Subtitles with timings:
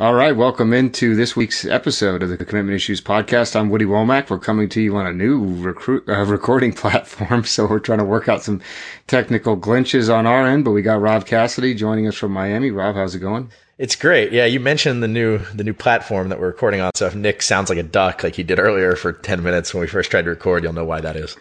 [0.00, 3.54] All right, welcome into this week's episode of the Commitment Issues podcast.
[3.54, 4.30] I'm Woody Wommack.
[4.30, 8.06] We're coming to you on a new recruit uh, recording platform, so we're trying to
[8.06, 8.62] work out some
[9.08, 10.64] technical glitches on our end.
[10.64, 12.70] But we got Rob Cassidy joining us from Miami.
[12.70, 13.50] Rob, how's it going?
[13.76, 14.32] It's great.
[14.32, 16.92] Yeah, you mentioned the new the new platform that we're recording on.
[16.94, 19.82] So if Nick sounds like a duck, like he did earlier for ten minutes when
[19.82, 21.36] we first tried to record, you'll know why that is.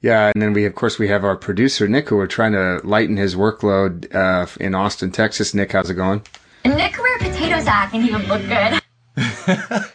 [0.00, 2.80] Yeah, and then we of course we have our producer Nick, who we're trying to
[2.84, 5.52] lighten his workload uh, in Austin, Texas.
[5.52, 6.22] Nick, how's it going?
[6.64, 8.80] Nick could wear a potato sack and he would look good.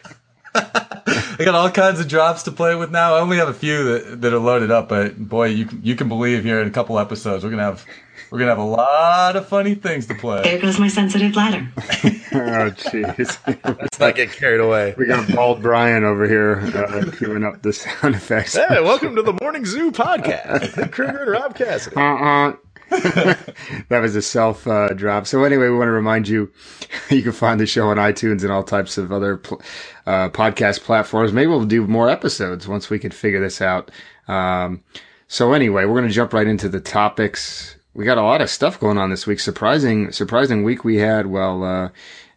[0.54, 3.14] I got all kinds of drops to play with now.
[3.14, 5.94] I only have a few that, that are loaded up, but boy, you can, you
[5.94, 7.84] can believe here in a couple episodes we're gonna have
[8.30, 10.42] we're gonna have a lot of funny things to play.
[10.42, 11.68] There goes my sensitive bladder.
[11.76, 13.38] oh, jeez.
[13.64, 14.94] Let's not get carried away.
[14.98, 18.56] We got Bald Brian over here uh, queuing up the sound effects.
[18.56, 20.76] Hey, welcome to the Morning Zoo podcast.
[20.76, 21.96] Nick Krueger and Rob Cassidy.
[21.96, 22.52] Uh-uh.
[23.88, 25.26] that was a self uh, drop.
[25.26, 26.50] So anyway, we want to remind you,
[27.10, 29.60] you can find the show on iTunes and all types of other pl-
[30.06, 31.32] uh, podcast platforms.
[31.32, 33.90] Maybe we'll do more episodes once we can figure this out.
[34.26, 34.82] Um,
[35.26, 37.76] so anyway, we're going to jump right into the topics.
[37.92, 39.40] We got a lot of stuff going on this week.
[39.40, 41.26] Surprising, surprising week we had.
[41.26, 41.88] Well, uh,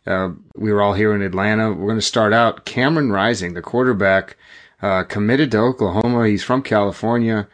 [0.06, 1.70] uh we were all here in Atlanta.
[1.72, 2.66] We're going to start out.
[2.66, 4.36] Cameron Rising, the quarterback,
[4.82, 6.28] uh, committed to Oklahoma.
[6.28, 7.48] He's from California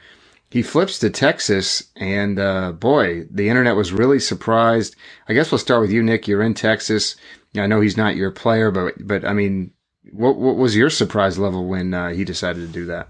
[0.49, 4.95] he flips to Texas, and uh, boy, the internet was really surprised.
[5.27, 6.27] I guess we'll start with you, Nick.
[6.27, 7.15] You're in Texas.
[7.55, 9.71] I know he's not your player, but but I mean,
[10.11, 13.09] what what was your surprise level when uh, he decided to do that?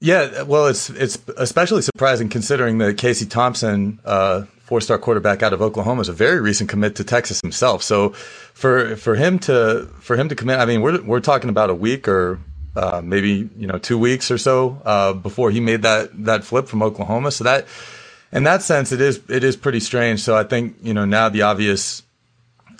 [0.00, 5.60] Yeah, well, it's it's especially surprising considering that Casey Thompson, uh, four-star quarterback out of
[5.60, 7.82] Oklahoma, is a very recent commit to Texas himself.
[7.82, 11.68] So, for for him to for him to commit, I mean, we're we're talking about
[11.68, 12.38] a week or
[12.76, 16.68] uh, maybe you know two weeks or so uh, before he made that that flip
[16.68, 17.30] from Oklahoma.
[17.30, 17.66] So that,
[18.32, 20.20] in that sense, it is it is pretty strange.
[20.20, 22.02] So I think you know now the obvious,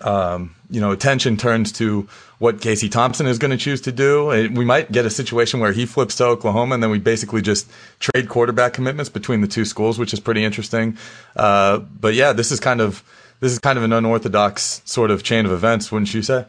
[0.02, 4.26] um, you know, attention turns to what Casey Thompson is going to choose to do.
[4.26, 7.70] We might get a situation where he flips to Oklahoma, and then we basically just
[7.98, 10.96] trade quarterback commitments between the two schools, which is pretty interesting.
[11.36, 13.02] Uh, but yeah, this is kind of
[13.40, 16.46] this is kind of an unorthodox sort of chain of events, wouldn't you say?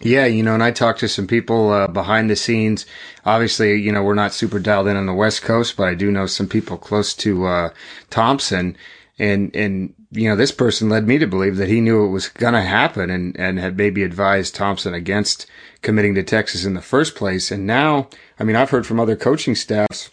[0.00, 2.84] Yeah, you know, and I talked to some people uh, behind the scenes.
[3.24, 6.10] Obviously, you know, we're not super dialed in on the West Coast, but I do
[6.10, 7.70] know some people close to uh,
[8.10, 8.76] Thompson,
[9.18, 12.28] and and you know, this person led me to believe that he knew it was
[12.28, 15.46] going to happen, and and had maybe advised Thompson against
[15.80, 17.50] committing to Texas in the first place.
[17.50, 18.08] And now,
[18.38, 20.10] I mean, I've heard from other coaching staffs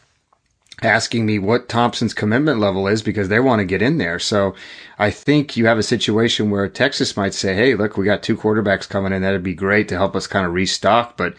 [0.84, 4.20] asking me what Thompson's commitment level is because they want to get in there.
[4.20, 4.56] So
[5.00, 8.38] I think you have a situation where Texas might say, Hey, look, we got two
[8.38, 9.22] quarterbacks coming in.
[9.22, 11.18] That'd be great to help us kind of restock.
[11.18, 11.36] But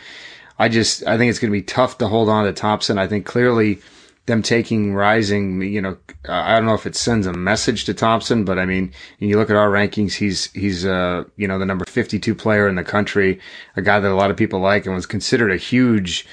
[0.59, 2.99] I just, I think it's going to be tough to hold on to Thompson.
[2.99, 3.81] I think clearly
[4.27, 8.45] them taking rising, you know, I don't know if it sends a message to Thompson,
[8.45, 11.85] but I mean, you look at our rankings, he's, he's, uh, you know, the number
[11.85, 13.39] 52 player in the country,
[13.77, 16.27] a guy that a lot of people like and was considered a huge,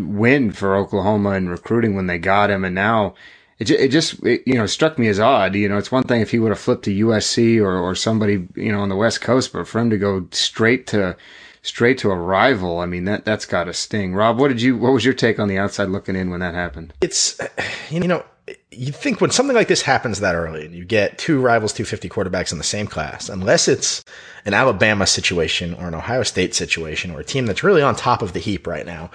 [0.00, 2.64] win for Oklahoma in recruiting when they got him.
[2.64, 3.14] And now
[3.58, 5.54] it, it just, it, you know, struck me as odd.
[5.54, 8.46] You know, it's one thing if he would have flipped to USC or, or somebody,
[8.54, 11.16] you know, on the West Coast, but for him to go straight to,
[11.62, 14.14] straight to a rival, I mean, that, that's got to sting.
[14.14, 16.54] Rob, what did you, what was your take on the outside looking in when that
[16.54, 16.92] happened?
[17.00, 17.40] It's,
[17.90, 18.24] you know,
[18.70, 22.08] you think when something like this happens that early and you get two rivals 250
[22.08, 24.04] quarterbacks in the same class, unless it's
[24.44, 28.22] an Alabama situation or an Ohio State situation or a team that's really on top
[28.22, 29.10] of the heap right now,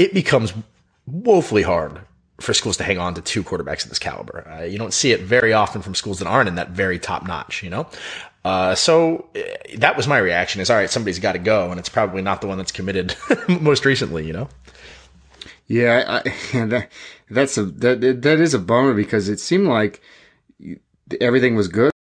[0.00, 0.54] it becomes
[1.06, 2.00] woefully hard
[2.40, 4.48] for schools to hang on to two quarterbacks of this caliber.
[4.48, 7.26] Uh, you don't see it very often from schools that aren't in that very top
[7.26, 7.86] notch, you know?
[8.42, 9.40] Uh, so uh,
[9.76, 11.70] that was my reaction is, all right, somebody's got to go.
[11.70, 13.14] And it's probably not the one that's committed
[13.60, 14.48] most recently, you know?
[15.66, 16.30] Yeah, I,
[16.66, 16.88] that,
[17.28, 20.00] that's a, that, that is a bummer because it seemed like
[21.20, 21.92] everything was good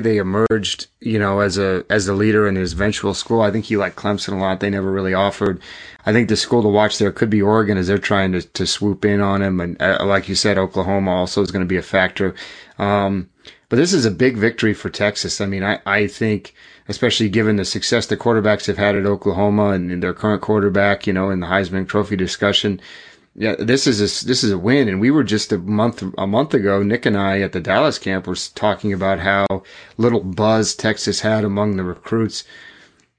[0.00, 3.40] they emerged, you know, as a as a leader in his eventual school.
[3.40, 4.60] I think he liked Clemson a lot.
[4.60, 5.60] They never really offered.
[6.04, 8.66] I think the school to watch there could be Oregon as they're trying to, to
[8.66, 9.60] swoop in on him.
[9.60, 12.34] And uh, like you said, Oklahoma also is going to be a factor.
[12.78, 13.30] Um,
[13.68, 15.40] but this is a big victory for Texas.
[15.40, 16.54] I mean, I, I think,
[16.88, 21.06] especially given the success the quarterbacks have had at Oklahoma and, and their current quarterback,
[21.06, 22.80] you know, in the Heisman Trophy discussion,
[23.38, 24.88] yeah, this is a, this is a win.
[24.88, 27.98] And we were just a month, a month ago, Nick and I at the Dallas
[27.98, 29.46] camp were talking about how
[29.98, 32.44] little buzz Texas had among the recruits.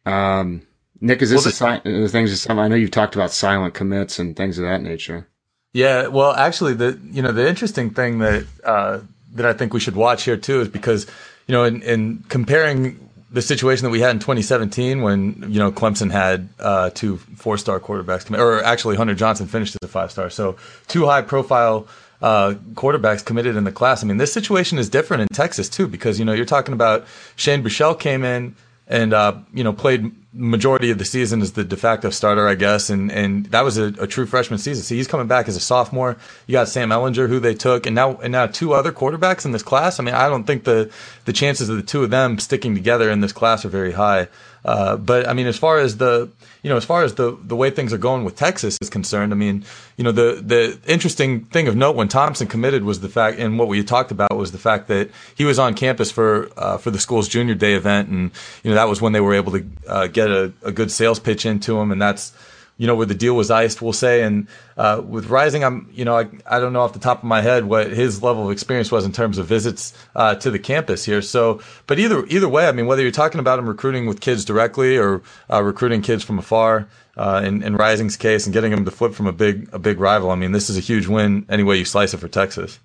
[0.07, 0.63] Um,
[0.99, 4.17] Nick, is this well, a sign, the things I know you've talked about silent commits
[4.17, 5.27] and things of that nature.
[5.73, 6.07] Yeah.
[6.07, 9.01] Well, actually the, you know, the interesting thing that, uh,
[9.33, 11.05] that I think we should watch here too is because,
[11.45, 15.71] you know, in, in comparing the situation that we had in 2017 when you know
[15.71, 20.12] Clemson had uh, two four star quarterbacks, or actually Hunter Johnson finished as a five
[20.12, 20.29] star.
[20.29, 20.56] So
[20.88, 21.88] two high profile
[22.21, 24.03] uh, quarterbacks committed in the class.
[24.03, 27.06] I mean, this situation is different in Texas too because you know you're talking about
[27.35, 28.56] Shane Buechele came in.
[28.89, 32.56] And uh, you know played majority of the season as the de facto starter, I
[32.56, 34.84] guess, and and that was a, a, true freshman season.
[34.84, 36.18] So he's coming back as a sophomore.
[36.45, 39.51] You got Sam Ehlinger, who they took, and now and now two other quarterbacks in
[39.51, 40.00] this class.
[40.00, 40.89] I mean, I don't think the
[41.25, 44.30] the chances of the two of them sticking together in this class are very high.
[44.67, 46.29] Uh, but I mean, as far as the
[46.61, 49.31] you know, as far as the the way things are going with Texas is concerned,
[49.31, 49.63] I mean,
[49.95, 53.57] you know, the the interesting thing of note when Thompson committed was the fact, and
[53.57, 56.91] what we talked about was the fact that he was on campus for uh, for
[56.91, 58.31] the school's junior day event, and
[58.61, 61.17] you know that was when they were able to uh, get a, a good sales
[61.17, 62.33] pitch into him, and that's
[62.77, 64.21] you know, where the deal was iced, we'll say.
[64.24, 64.47] And
[64.77, 67.41] uh, with Rising, I'm, you know, I, I don't know off the top of my
[67.41, 71.03] head what his level of experience was in terms of visits uh, to the campus
[71.03, 71.21] here.
[71.21, 74.45] So, but either either way, I mean, whether you're talking about him recruiting with kids
[74.45, 76.88] directly or uh, recruiting kids from afar,
[77.18, 80.00] uh, in, in Rising's case, and getting him to flip from a big a big
[80.00, 82.79] rival, I mean, this is a huge win any way you slice it for Texas.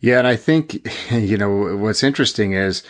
[0.00, 2.82] Yeah, and I think you know what's interesting is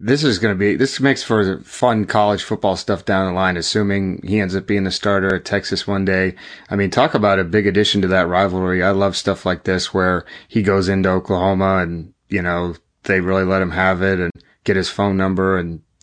[0.00, 3.58] this is going to be this makes for fun college football stuff down the line
[3.58, 6.34] assuming he ends up being the starter at texas one day.
[6.70, 8.82] I mean talk about a big addition to that rivalry.
[8.82, 12.74] I love stuff like this where he goes into oklahoma and you know
[13.04, 14.32] they really let him have it and
[14.64, 15.82] get his phone number and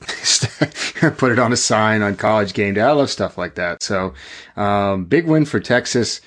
[1.17, 2.81] put it on a sign on college game day.
[2.81, 3.81] I love stuff like that.
[3.81, 4.13] So
[4.55, 6.21] um, big win for texas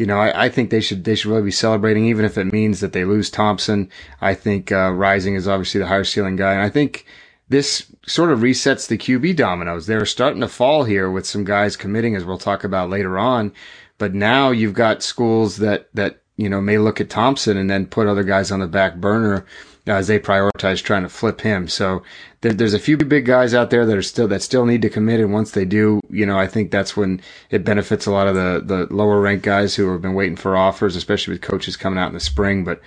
[0.00, 2.50] you know, I, I, think they should they should really be celebrating, even if it
[2.54, 3.90] means that they lose Thompson.
[4.22, 7.04] I think uh, Rising is obviously the higher ceiling guy, and I think
[7.50, 9.86] this sort of resets the QB dominoes.
[9.86, 13.52] They're starting to fall here with some guys committing, as we'll talk about later on.
[13.98, 17.84] But now you've got schools that that you know may look at Thompson and then
[17.84, 19.44] put other guys on the back burner
[19.86, 21.68] as they prioritize trying to flip him.
[21.68, 22.02] So
[22.42, 24.90] there, there's a few big guys out there that are still that still need to
[24.90, 28.26] commit, and once they do, you know, I think that's when it benefits a lot
[28.28, 31.76] of the the lower ranked guys who have been waiting for offers, especially with coaches
[31.76, 32.64] coming out in the spring.
[32.64, 32.80] But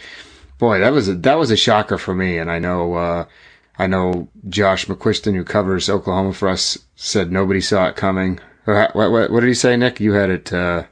[0.60, 2.96] boy, that was a, that was a shocker for me, and I know.
[2.96, 3.26] Uh,
[3.78, 8.40] I know Josh McCuistion, who covers Oklahoma for us, said nobody saw it coming.
[8.66, 10.00] What, what, what did he say, Nick?
[10.00, 10.54] You had it.
[10.54, 10.84] Uh,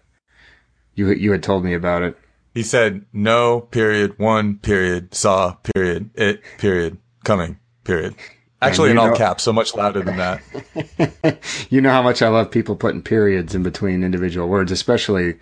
[0.96, 2.18] you you had told me about it.
[2.54, 8.16] He said, no, period, one, period, saw, period, it, period, coming, period.
[8.62, 11.40] Actually, in all know, caps, so much louder than that.
[11.72, 15.40] you know how much I love people putting periods in between individual words, especially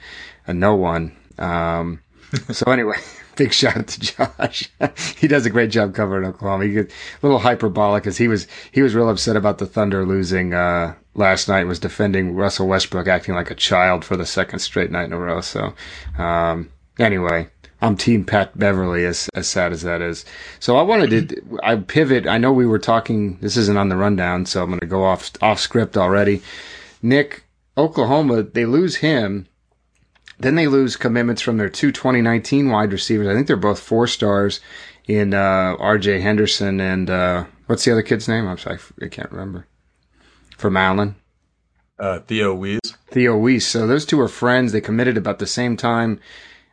[0.47, 1.17] a no one.
[1.37, 2.01] Um,
[2.51, 2.95] so anyway,
[3.35, 4.69] big shout out to Josh.
[5.17, 6.65] he does a great job covering Oklahoma.
[6.65, 10.05] He gets a little hyperbolic because he was he was real upset about the Thunder
[10.05, 11.65] losing uh, last night.
[11.65, 15.19] Was defending Russell Westbrook acting like a child for the second straight night in a
[15.19, 15.41] row.
[15.41, 15.73] So
[16.17, 17.47] um, Anyway,
[17.81, 20.25] I'm Team Pat Beverley, as as sad as that is.
[20.59, 22.27] So I wanted to I pivot.
[22.27, 23.37] I know we were talking.
[23.39, 26.41] This isn't on the rundown, so I'm going to go off off script already.
[27.01, 27.45] Nick,
[27.77, 29.47] Oklahoma, they lose him.
[30.39, 33.27] Then they lose commitments from their two 2019 wide receivers.
[33.27, 34.59] I think they're both four stars
[35.07, 36.19] in uh, R.J.
[36.21, 38.47] Henderson and uh, what's the other kid's name?
[38.47, 39.67] I'm sorry, I can't remember.
[40.57, 41.15] From Allen.
[41.97, 42.79] Uh, Theo Wease.
[43.07, 43.67] Theo Wease.
[43.67, 44.71] So those two are friends.
[44.71, 46.19] They committed about the same time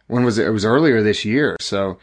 [0.08, 0.46] when was it?
[0.46, 1.56] It was earlier this year.
[1.60, 1.98] So,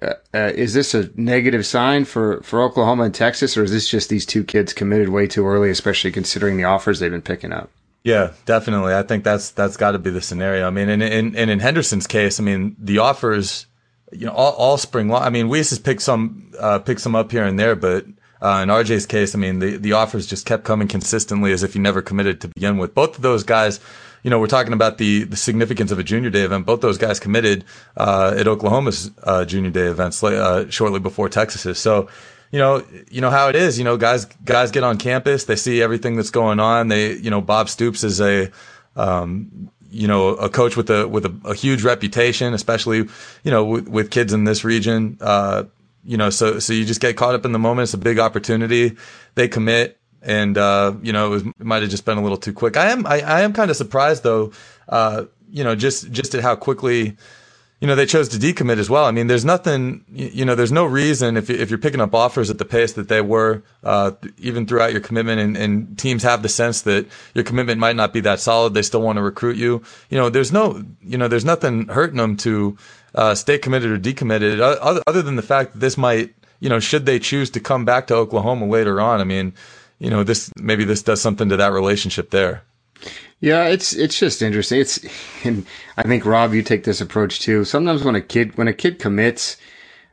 [0.00, 3.88] uh, uh, is this a negative sign for, for Oklahoma and Texas, or is this
[3.88, 7.52] just these two kids committed way too early, especially considering the offers they've been picking
[7.52, 7.70] up?
[8.04, 8.94] Yeah, definitely.
[8.94, 10.66] I think that's that's got to be the scenario.
[10.66, 13.66] I mean, and in, Henderson's case, I mean, the offers,
[14.10, 15.22] you know, all, all spring long.
[15.22, 18.04] I mean, Wease has picked some uh, picked some up here and there, but
[18.40, 21.74] uh, in RJ's case, I mean, the the offers just kept coming consistently as if
[21.74, 22.92] he never committed to begin with.
[22.92, 23.78] Both of those guys
[24.22, 26.66] you know, we're talking about the, the significance of a junior day event.
[26.66, 27.64] Both those guys committed
[27.96, 31.78] uh, at Oklahoma's uh, junior day events uh, shortly before Texas's.
[31.78, 32.08] So,
[32.50, 33.78] you know, you know how it is.
[33.78, 36.88] You know, guys guys get on campus, they see everything that's going on.
[36.88, 38.50] They, you know, Bob Stoops is a
[38.94, 43.08] um, you know, a coach with a with a, a huge reputation, especially
[43.44, 45.18] you know with, with kids in this region.
[45.20, 45.64] Uh,
[46.04, 47.84] you know, so so you just get caught up in the moment.
[47.84, 48.96] It's a big opportunity.
[49.34, 52.38] They commit and uh, you know it, was, it might have just been a little
[52.38, 52.76] too quick.
[52.76, 54.52] I am I, I am kind of surprised though,
[54.88, 57.16] uh, you know, just just at how quickly.
[57.80, 59.06] You know, they chose to decommit as well.
[59.06, 62.48] I mean, there's nothing, you know, there's no reason if, if you're picking up offers
[62.48, 66.44] at the pace that they were, uh, even throughout your commitment and, and teams have
[66.44, 68.74] the sense that your commitment might not be that solid.
[68.74, 69.82] They still want to recruit you.
[70.10, 72.78] You know, there's no, you know, there's nothing hurting them to,
[73.16, 76.78] uh, stay committed or decommitted other, other than the fact that this might, you know,
[76.78, 79.20] should they choose to come back to Oklahoma later on.
[79.20, 79.54] I mean,
[80.02, 82.64] you know, this maybe this does something to that relationship there.
[83.40, 84.80] Yeah, it's it's just interesting.
[84.80, 84.98] It's
[85.44, 85.64] and
[85.96, 87.64] I think Rob, you take this approach too.
[87.64, 89.56] Sometimes when a kid when a kid commits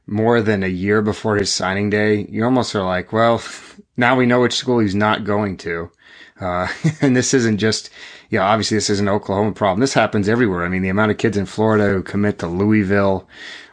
[0.06, 3.42] more than a year before his signing day, you almost are like, well,
[3.98, 5.92] now we know which school he's not going to.
[6.40, 6.68] Uh,
[7.02, 7.90] and this isn't just,
[8.30, 9.80] yeah, obviously this is an Oklahoma problem.
[9.80, 10.66] This happens everywhere.
[10.66, 13.28] I mean, the amount of kids in Florida who commit to Louisville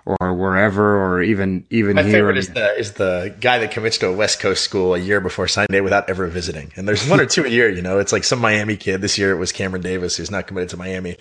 [0.07, 2.13] or wherever, or even even My here.
[2.13, 5.21] favorite is the is the guy that commits to a West Coast school a year
[5.21, 6.73] before sign day without ever visiting.
[6.77, 7.69] And there's one or two a year.
[7.69, 9.01] You know, it's like some Miami kid.
[9.01, 11.17] This year it was Cameron Davis, who's not committed to Miami.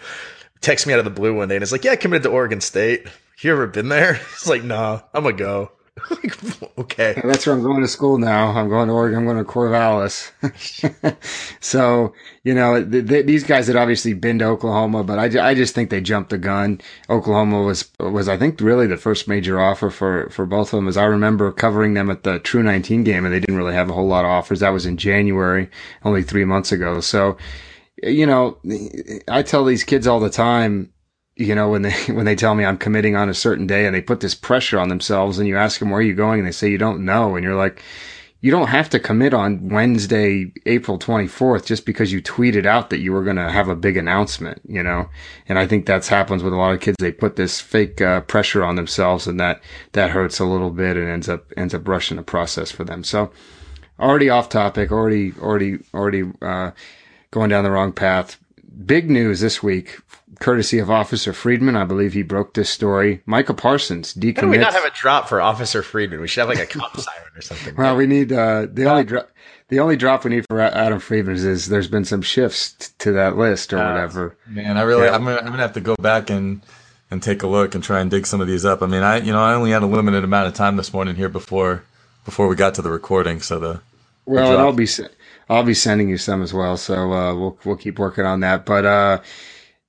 [0.62, 2.30] Texts me out of the blue one day and it's like, "Yeah, I committed to
[2.30, 3.08] Oregon State.
[3.42, 5.72] You ever been there?" It's like, "No, I'm gonna go."
[6.10, 6.38] Like,
[6.78, 7.22] okay.
[7.24, 8.50] That's where I'm going to school now.
[8.50, 9.20] I'm going to Oregon.
[9.20, 10.32] I'm going to Corvallis.
[11.62, 15.54] so, you know, th- th- these guys had obviously been to Oklahoma, but I, I
[15.54, 16.82] just think they jumped the gun.
[17.10, 20.88] Oklahoma was, was, I think, really the first major offer for, for both of them.
[20.88, 23.90] As I remember covering them at the True 19 game, and they didn't really have
[23.90, 24.60] a whole lot of offers.
[24.60, 25.70] That was in January,
[26.04, 27.00] only three months ago.
[27.00, 27.38] So,
[28.04, 28.58] you know,
[29.28, 30.92] I tell these kids all the time,
[31.36, 33.96] you know, when they, when they tell me I'm committing on a certain day and
[33.96, 36.40] they put this pressure on themselves and you ask them, where are you going?
[36.40, 37.36] And they say, you don't know.
[37.36, 37.84] And you're like,
[38.42, 43.00] you don't have to commit on Wednesday, April 24th just because you tweeted out that
[43.00, 45.10] you were going to have a big announcement, you know?
[45.48, 46.98] And I think that's happens with a lot of kids.
[47.00, 49.62] They put this fake uh, pressure on themselves and that,
[49.94, 53.04] that hurts a little bit and ends up, ends up rushing the process for them.
[53.04, 53.32] So
[54.00, 56.72] already off topic, already, already, already, uh,
[57.32, 58.38] going down the wrong path.
[58.86, 59.98] Big news this week,
[60.40, 61.76] courtesy of Officer Friedman.
[61.76, 63.22] I believe he broke this story.
[63.26, 66.22] Micah Parsons How do we not have a drop for Officer Friedman?
[66.22, 67.76] We should have like a cop siren or something.
[67.76, 69.30] Well, we need uh, the only drop.
[69.68, 73.12] The only drop we need for Adam Friedman is there's been some shifts t- to
[73.14, 74.38] that list or whatever.
[74.48, 75.16] Man, I really, Yeah.
[75.16, 76.62] I'm gonna, I'm gonna have to go back and
[77.10, 78.84] and take a look and try and dig some of these up.
[78.84, 81.16] I mean, I, you know, I only had a limited amount of time this morning
[81.16, 81.84] here before
[82.26, 83.82] before we got to the recording, so the
[84.26, 84.62] Well, and.
[84.62, 84.88] I'll be
[85.50, 86.78] I'll be sending you some as well.
[86.78, 88.66] So uh, we'll we'll keep working on that.
[88.66, 89.22] But uh,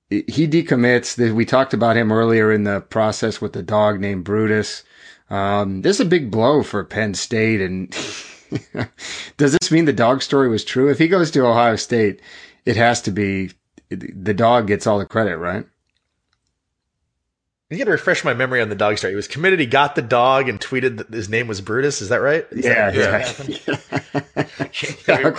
[0.09, 1.33] he decommits.
[1.33, 4.83] We talked about him earlier in the process with the dog named Brutus.
[5.29, 7.61] Um, this is a big blow for Penn State.
[7.61, 7.89] And
[9.37, 10.89] does this mean the dog story was true?
[10.89, 12.21] If he goes to Ohio State,
[12.65, 13.51] it has to be
[13.89, 15.65] the dog gets all the credit, right?
[17.69, 19.11] You got to refresh my memory on the dog story.
[19.11, 19.59] He was committed.
[19.59, 22.01] He got the dog and tweeted that his name was Brutus.
[22.01, 22.45] Is that right?
[22.51, 23.33] Is that- yeah.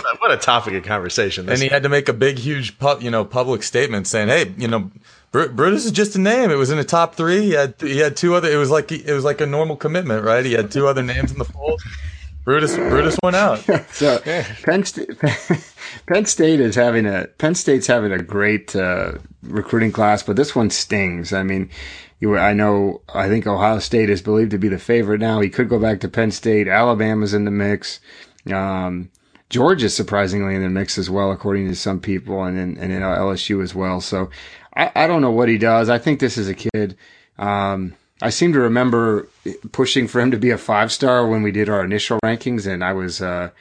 [0.19, 1.45] what a topic of conversation.
[1.45, 1.61] and This.
[1.61, 4.67] he had to make a big, huge, pu- you know, public statement saying, "Hey, you
[4.67, 4.91] know,
[5.31, 6.51] Br- Brutus is just a name.
[6.51, 7.41] It was in the top three.
[7.41, 8.49] He had he had two other.
[8.51, 10.45] It was like it was like a normal commitment, right?
[10.45, 11.81] He had two other names in the fold.
[12.45, 13.63] Brutus Brutus went out.
[13.91, 14.19] So
[14.63, 15.09] Penn State,
[16.07, 20.55] Penn State is having a Penn State's having a great uh, recruiting class, but this
[20.55, 21.33] one stings.
[21.33, 21.69] I mean,
[22.19, 25.39] you, I know I think Ohio State is believed to be the favorite now.
[25.39, 26.67] He could go back to Penn State.
[26.67, 27.99] Alabama's in the mix.
[28.51, 29.09] Um,
[29.49, 33.63] Georgia's surprisingly in the mix as well, according to some people, and and, and LSU
[33.63, 34.01] as well.
[34.01, 34.29] So
[34.75, 35.89] I, I don't know what he does.
[35.89, 36.97] I think this is a kid.
[37.37, 39.29] Um, I seem to remember
[39.71, 42.83] pushing for him to be a five star when we did our initial rankings, and
[42.83, 43.51] I was uh,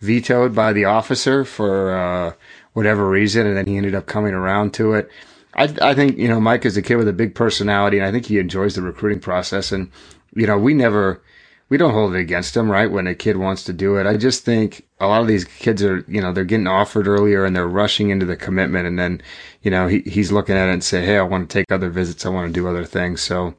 [0.00, 2.32] vetoed by the officer for uh,
[2.74, 5.10] whatever reason, and then he ended up coming around to it.
[5.56, 8.12] I, I think you know Mike is a kid with a big personality, and I
[8.12, 9.72] think he enjoys the recruiting process.
[9.72, 9.90] And
[10.34, 11.22] you know, we never
[11.68, 12.90] we don't hold it against him, right?
[12.90, 15.82] When a kid wants to do it, I just think a lot of these kids
[15.82, 19.22] are, you know, they're getting offered earlier and they're rushing into the commitment, and then,
[19.62, 21.90] you know, he, he's looking at it and say, "Hey, I want to take other
[21.90, 23.54] visits, I want to do other things." So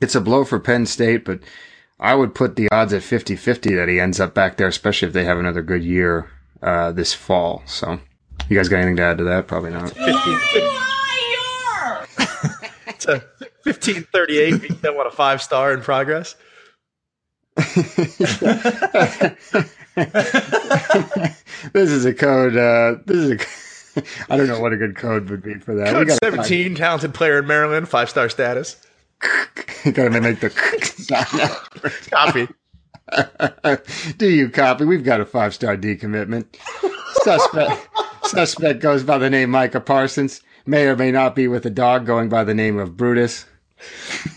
[0.00, 1.40] it's a blow for Penn State, but
[2.00, 5.14] I would put the odds at 50-50 that he ends up back there, especially if
[5.14, 6.30] they have another good year
[6.62, 7.62] uh, this fall.
[7.66, 7.98] So,
[8.48, 9.48] you guys got anything to add to that?
[9.48, 9.92] Probably not.
[13.64, 14.62] 15, it's a 1538.
[14.62, 16.34] You don't want a five star in progress.
[21.72, 22.56] this is a code.
[22.56, 23.38] Uh, this is a.
[24.32, 25.92] I don't know what a good code would be for that.
[25.92, 28.76] Code gotta 17, talented player in Maryland, five star status.
[29.20, 30.50] Find, gotta make the
[32.10, 32.48] Copy.
[34.18, 34.84] Do you copy?
[34.84, 36.46] We've got a five star decommitment.
[37.22, 37.88] Suspect.
[38.24, 40.42] suspect goes by the name Micah Parsons.
[40.68, 43.46] May or may not be with a dog going by the name of Brutus.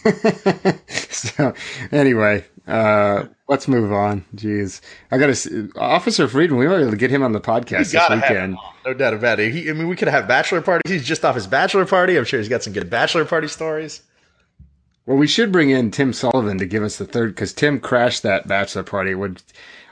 [0.88, 1.54] so
[1.92, 4.24] anyway, uh, let's move on.
[4.34, 4.80] Jeez,
[5.12, 6.58] I got to Officer Friedman.
[6.58, 8.56] We might be able to get him on the podcast this weekend.
[8.86, 9.52] no doubt about it.
[9.52, 10.90] He, I mean, we could have bachelor parties.
[10.90, 12.18] He's just off his bachelor party.
[12.18, 14.02] I'm sure he's got some good bachelor party stories.
[15.06, 18.24] Well, we should bring in Tim Sullivan to give us the third because Tim crashed
[18.24, 19.16] that bachelor party.
[19.16, 19.44] Would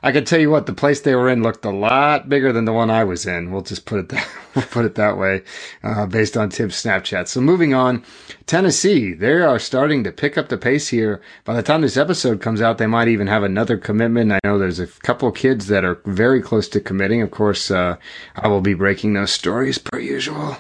[0.02, 2.66] I can tell you what the place they were in looked a lot bigger than
[2.66, 3.52] the one I was in.
[3.52, 5.44] We'll just put it that we'll put it that way,
[5.84, 7.28] uh, based on Tim's Snapchat.
[7.28, 8.04] So moving on,
[8.46, 11.22] Tennessee they are starting to pick up the pace here.
[11.44, 14.32] By the time this episode comes out, they might even have another commitment.
[14.32, 17.22] I know there's a couple kids that are very close to committing.
[17.22, 17.98] Of course, uh,
[18.36, 20.58] I will be breaking those stories per usual.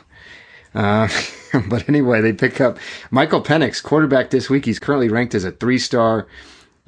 [0.75, 1.07] Uh,
[1.69, 2.77] but anyway, they pick up
[3.11, 4.65] Michael Penix, quarterback this week.
[4.65, 6.27] He's currently ranked as a three star.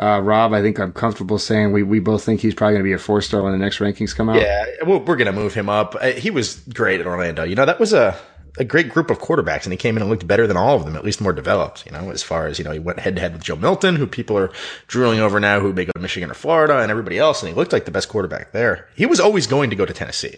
[0.01, 2.89] Uh, Rob, I think I'm comfortable saying we, we both think he's probably going to
[2.89, 4.37] be a four star when the next rankings come out.
[4.41, 5.95] Yeah, we're, we're going to move him up.
[5.99, 7.43] Uh, He was great at Orlando.
[7.43, 8.17] You know, that was a,
[8.57, 10.85] a great group of quarterbacks, and he came in and looked better than all of
[10.85, 11.85] them, at least more developed.
[11.85, 13.95] You know, as far as you know, he went head to head with Joe Milton,
[13.95, 14.51] who people are
[14.87, 17.55] drooling over now, who may go to Michigan or Florida, and everybody else, and he
[17.55, 18.89] looked like the best quarterback there.
[18.95, 20.37] He was always going to go to Tennessee.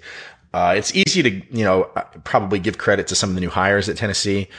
[0.53, 3.49] Uh, it's easy to you know uh, probably give credit to some of the new
[3.49, 4.49] hires at Tennessee.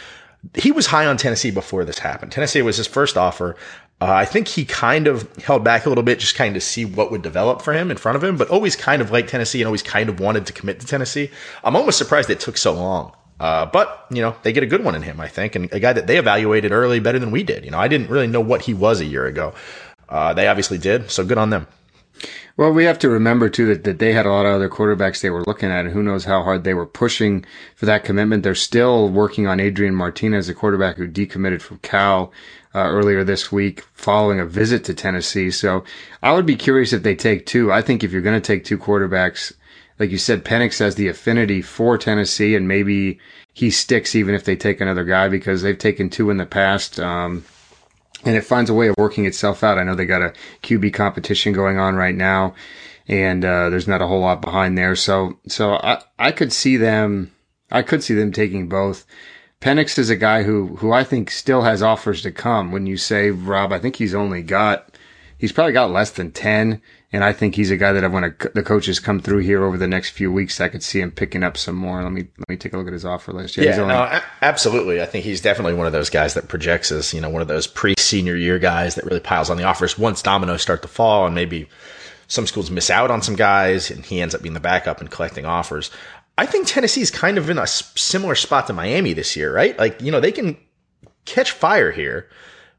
[0.54, 2.32] He was high on Tennessee before this happened.
[2.32, 3.56] Tennessee was his first offer.
[4.00, 6.84] Uh, I think he kind of held back a little bit, just kind of see
[6.84, 9.60] what would develop for him in front of him, but always kind of liked Tennessee
[9.60, 11.30] and always kind of wanted to commit to Tennessee.
[11.62, 13.12] I'm almost surprised it took so long.
[13.40, 15.80] Uh, but you know, they get a good one in him, I think, and a
[15.80, 17.64] guy that they evaluated early better than we did.
[17.64, 19.54] You know, I didn't really know what he was a year ago.
[20.08, 21.66] Uh, they obviously did, so good on them.
[22.56, 25.20] Well, we have to remember too that, that they had a lot of other quarterbacks
[25.20, 27.44] they were looking at, and who knows how hard they were pushing
[27.74, 28.44] for that commitment.
[28.44, 32.32] They're still working on Adrian Martinez, a quarterback who decommitted from Cal
[32.72, 35.50] uh, earlier this week following a visit to Tennessee.
[35.50, 35.82] So
[36.22, 37.72] I would be curious if they take two.
[37.72, 39.52] I think if you're going to take two quarterbacks,
[39.98, 43.18] like you said, Penix has the affinity for Tennessee, and maybe
[43.52, 47.00] he sticks even if they take another guy because they've taken two in the past.
[47.00, 47.44] Um,
[48.24, 49.78] and it finds a way of working itself out.
[49.78, 52.54] I know they got a QB competition going on right now,
[53.06, 54.96] and uh, there's not a whole lot behind there.
[54.96, 57.32] So, so I, I could see them,
[57.70, 59.06] I could see them taking both.
[59.60, 62.70] Penix is a guy who, who I think still has offers to come.
[62.70, 64.96] When you say Rob, I think he's only got,
[65.38, 66.82] he's probably got less than ten,
[67.14, 69.78] and I think he's a guy that when a, the coaches come through here over
[69.78, 72.02] the next few weeks, I could see him picking up some more.
[72.02, 73.56] Let me let me take a look at his offer list.
[73.56, 75.00] Yeah, he's only- no, absolutely.
[75.00, 77.48] I think he's definitely one of those guys that projects as you know one of
[77.48, 81.24] those pre-senior year guys that really piles on the offers once dominoes start to fall,
[81.26, 81.68] and maybe
[82.26, 85.10] some schools miss out on some guys, and he ends up being the backup and
[85.10, 85.90] collecting offers.
[86.36, 89.78] I think Tennessee's kind of in a s- similar spot to Miami this year, right?
[89.78, 90.56] Like you know they can
[91.26, 92.28] catch fire here,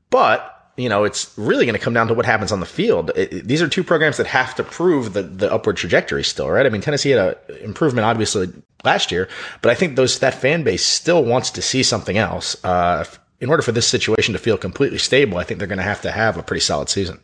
[0.10, 3.12] but you know it's really going to come down to what happens on the field.
[3.16, 6.50] It- it- these are two programs that have to prove the the upward trajectory still,
[6.50, 6.66] right?
[6.66, 8.50] I mean Tennessee had an improvement obviously
[8.84, 9.28] last year,
[9.62, 12.56] but I think those that fan base still wants to see something else.
[12.64, 13.06] Uh,
[13.42, 16.02] in order for this situation to feel completely stable, I think they're going to have
[16.04, 17.20] to have a pretty solid season.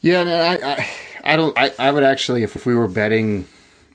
[0.00, 0.88] Yeah, no, I, I,
[1.24, 1.56] I don't.
[1.58, 3.46] I, I would actually, if, if we were betting,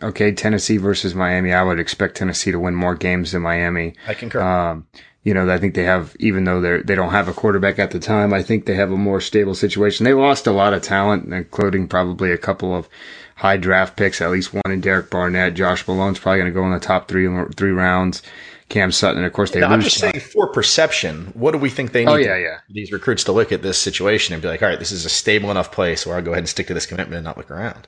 [0.02, 3.93] okay, Tennessee versus Miami, I would expect Tennessee to win more games than Miami.
[4.08, 4.41] I concur.
[4.41, 4.88] Um,
[5.23, 7.91] you know, I think they have, even though they they don't have a quarterback at
[7.91, 10.03] the time, I think they have a more stable situation.
[10.03, 12.89] They lost a lot of talent, including probably a couple of
[13.36, 15.53] high draft picks, at least one in Derek Barnett.
[15.53, 18.21] Josh Malone's probably going to go in the top three three rounds.
[18.69, 19.69] Cam Sutton, and of course, they lose.
[19.69, 22.57] I'm just saying, for perception, what do we think they need Oh, yeah, to- yeah.
[22.69, 25.10] these recruits to look at this situation and be like, all right, this is a
[25.10, 27.51] stable enough place where I'll go ahead and stick to this commitment and not look
[27.51, 27.86] around.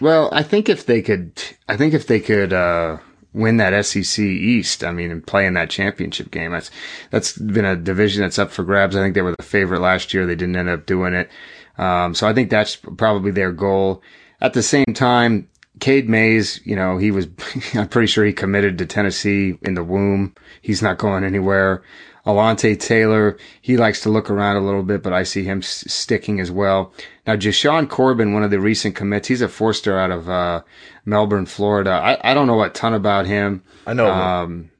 [0.00, 2.96] Well, I think if they could, I think if they could uh,
[3.34, 6.70] win that SEC East, I mean, and play in that championship game, that's
[7.10, 8.96] that's been a division that's up for grabs.
[8.96, 10.24] I think they were the favorite last year.
[10.24, 11.28] They didn't end up doing it,
[11.76, 14.02] um, so I think that's probably their goal.
[14.40, 15.48] At the same time,
[15.80, 17.26] Cade Mays, you know, he was,
[17.74, 20.34] I'm pretty sure he committed to Tennessee in the womb.
[20.62, 21.82] He's not going anywhere.
[22.26, 25.84] Alante Taylor, he likes to look around a little bit, but I see him s-
[25.92, 26.92] sticking as well.
[27.26, 30.62] Now, Jashaun Corbin, one of the recent commits, he's a four star out of uh,
[31.04, 31.90] Melbourne, Florida.
[31.90, 33.62] I, I don't know a ton about him.
[33.86, 34.10] I know.
[34.10, 34.70] Um,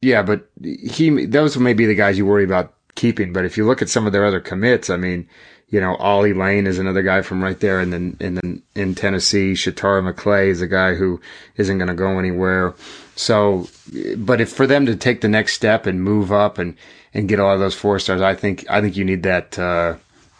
[0.00, 3.32] yeah, but he those may be the guys you worry about keeping.
[3.34, 5.28] But if you look at some of their other commits, I mean,
[5.68, 8.94] you know, Ollie Lane is another guy from right there, and then and then in
[8.94, 11.20] Tennessee, Shatara McClay is a guy who
[11.56, 12.74] isn't going to go anywhere.
[13.16, 13.68] So,
[14.16, 16.76] but if for them to take the next step and move up and
[17.12, 19.58] and get a lot of those four stars, I think I think you need that.
[19.58, 19.96] Uh,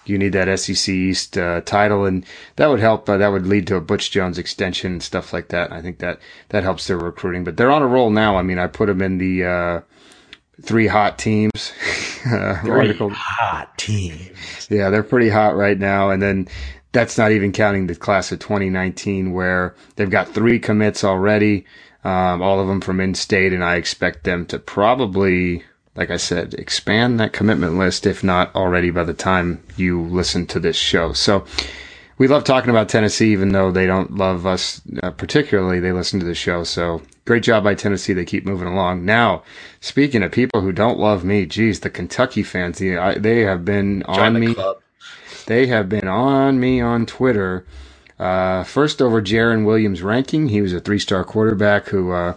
[0.07, 2.25] you need that SEC East uh, title, and
[2.57, 3.09] that would help.
[3.09, 5.71] Uh, that would lead to a Butch Jones extension and stuff like that.
[5.71, 7.45] I think that that helps their recruiting.
[7.45, 8.37] But they're on a roll now.
[8.37, 9.81] I mean, I put them in the uh,
[10.63, 11.73] three hot teams
[12.27, 13.11] uh, article.
[13.11, 14.17] hot team.
[14.69, 16.11] Yeah, they're pretty hot right now.
[16.11, 16.49] And then
[16.93, 21.65] that's not even counting the class of 2019 where they've got three commits already,
[22.05, 23.53] um, all of them from in state.
[23.53, 28.55] And I expect them to probably, like I said, expand that commitment list, if not
[28.55, 31.13] already by the time you listen to this show.
[31.13, 31.45] So
[32.19, 35.81] we love talking about Tennessee, even though they don't love us uh, particularly.
[35.81, 36.65] They listen to the show.
[36.65, 38.13] So great job by Tennessee.
[38.13, 39.07] They keep moving along.
[39.07, 39.43] Now,
[39.81, 43.65] speaking of people who don't love me, geez, the Kentucky fans, the, I, they have
[43.65, 44.55] been Join on the me.
[44.55, 44.83] club.
[45.47, 47.65] They have been on me on Twitter.
[48.21, 50.49] Uh, first over Jarren Williams' ranking.
[50.49, 52.35] He was a three star quarterback who, uh,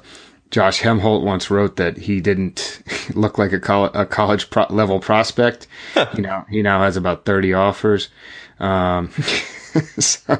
[0.49, 2.81] Josh Helmholdt once wrote that he didn't
[3.15, 5.67] look like a, coll- a college pro- level prospect.
[6.15, 8.09] you know, he now has about 30 offers.
[8.59, 9.09] Um,
[9.99, 10.37] so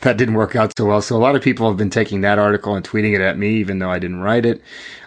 [0.00, 1.00] that didn't work out so well.
[1.00, 3.54] So a lot of people have been taking that article and tweeting it at me,
[3.54, 4.60] even though I didn't write it.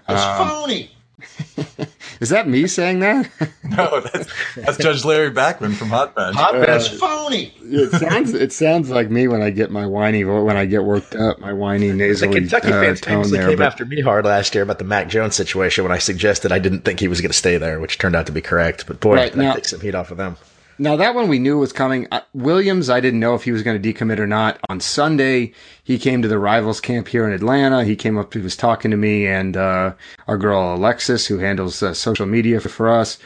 [0.07, 0.94] It's phony.
[2.21, 3.29] Is that me saying that?
[3.63, 6.35] no, that's, that's Judge Larry Bakman from Hot Bench.
[6.35, 7.53] Hot bench phony.
[7.61, 11.15] it sounds it sounds like me when I get my whiny when I get worked
[11.15, 13.49] up, my whiny The Kentucky uh, fans tone famously there.
[13.49, 16.51] came but- after me hard last year about the Mac Jones situation when I suggested
[16.51, 18.87] I didn't think he was going to stay there, which turned out to be correct.
[18.87, 20.37] But boy, Right, that now- takes some heat off of them.
[20.77, 22.07] Now that one we knew was coming.
[22.11, 24.59] Uh, Williams, I didn't know if he was going to decommit or not.
[24.69, 27.85] On Sunday, he came to the rivals camp here in Atlanta.
[27.85, 29.93] He came up, he was talking to me and uh,
[30.27, 33.17] our girl Alexis, who handles uh, social media for, for us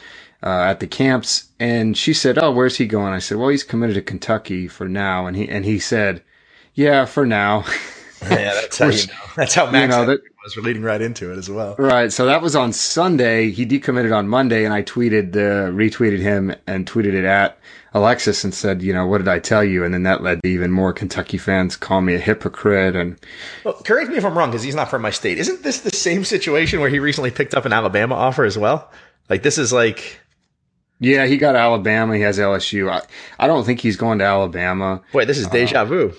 [0.42, 3.64] uh, at the camps, and she said, "Oh, where's he going?" I said, "Well, he's
[3.64, 6.22] committed to Kentucky for now." And he and he said,
[6.74, 7.64] "Yeah, for now."
[8.22, 9.12] Yeah, that's how you know.
[9.36, 11.74] That's how Max know, that- was leading right into it as well.
[11.78, 12.12] Right.
[12.12, 13.50] So that was on Sunday.
[13.50, 17.58] He decommitted on Monday, and I tweeted the retweeted him and tweeted it at
[17.92, 19.84] Alexis and said, you know, what did I tell you?
[19.84, 22.96] And then that led to even more Kentucky fans call me a hypocrite.
[22.96, 23.18] And
[23.64, 25.38] Well, correct me if I'm wrong because he's not from my state.
[25.38, 28.90] Isn't this the same situation where he recently picked up an Alabama offer as well?
[29.28, 30.20] Like this is like,
[31.00, 32.16] yeah, he got Alabama.
[32.16, 32.90] He has LSU.
[32.90, 33.02] I,
[33.38, 35.02] I don't think he's going to Alabama.
[35.12, 36.14] wait, this is uh, deja vu.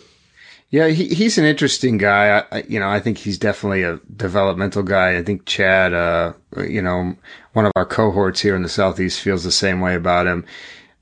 [0.71, 2.45] Yeah, he, he's an interesting guy.
[2.49, 5.17] I, you know, I think he's definitely a developmental guy.
[5.17, 7.17] I think Chad, uh, you know,
[7.51, 10.45] one of our cohorts here in the Southeast feels the same way about him.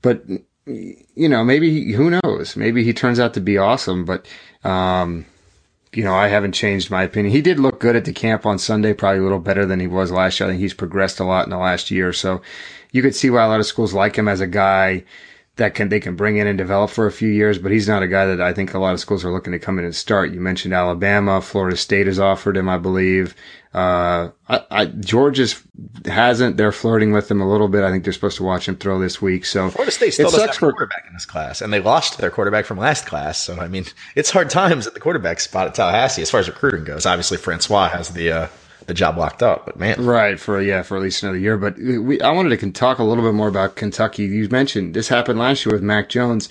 [0.02, 0.24] But,
[0.66, 2.56] you know, maybe, who knows?
[2.56, 4.26] Maybe he turns out to be awesome, but,
[4.64, 5.24] um,
[5.92, 7.32] you know, I haven't changed my opinion.
[7.32, 9.86] He did look good at the camp on Sunday, probably a little better than he
[9.86, 10.48] was last year.
[10.48, 12.12] I think he's progressed a lot in the last year.
[12.12, 12.42] So
[12.90, 15.04] you could see why a lot of schools like him as a guy
[15.60, 18.02] that can they can bring in and develop for a few years, but he's not
[18.02, 19.94] a guy that I think a lot of schools are looking to come in and
[19.94, 20.32] start.
[20.32, 23.34] You mentioned Alabama, Florida State has offered him, I believe.
[23.74, 25.62] Uh, I, I, Georgia's
[26.06, 26.56] hasn't.
[26.56, 27.84] They're flirting with him a little bit.
[27.84, 29.44] I think they're supposed to watch him throw this week.
[29.44, 32.16] So Florida State still doesn't have a for quarterback in this class, and they lost
[32.18, 33.38] their quarterback from last class.
[33.38, 33.84] So I mean,
[34.16, 37.04] it's hard times at the quarterback spot at Tallahassee as far as recruiting goes.
[37.04, 38.48] Obviously, Francois has the uh,
[38.90, 41.56] the job locked up, but man, Right for yeah for at least another year.
[41.56, 44.24] But we I wanted to talk a little bit more about Kentucky.
[44.24, 46.48] You mentioned this happened last year with Mac Jones.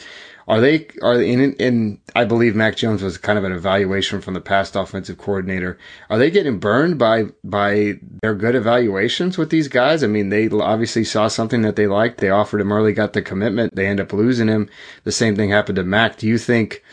[0.47, 4.21] Are they are they in in I believe Mac Jones was kind of an evaluation
[4.21, 5.78] from the past offensive coordinator.
[6.10, 10.02] Are they getting burned by by their good evaluations with these guys?
[10.02, 12.19] I mean, they obviously saw something that they liked.
[12.19, 13.75] They offered him early, got the commitment.
[13.75, 14.69] They end up losing him.
[15.04, 16.15] The same thing happened to Mac.
[16.15, 16.86] Do you think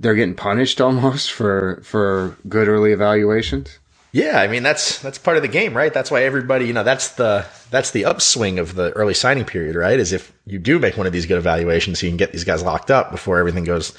[0.00, 3.78] they're getting punished almost for for good early evaluations?
[4.12, 5.94] Yeah, I mean that's that's part of the game, right?
[5.94, 9.76] That's why everybody, you know, that's the that's the upswing of the early signing period,
[9.76, 10.00] right?
[10.00, 12.62] Is if you do make one of these good evaluations, you can get these guys
[12.64, 13.96] locked up before everything goes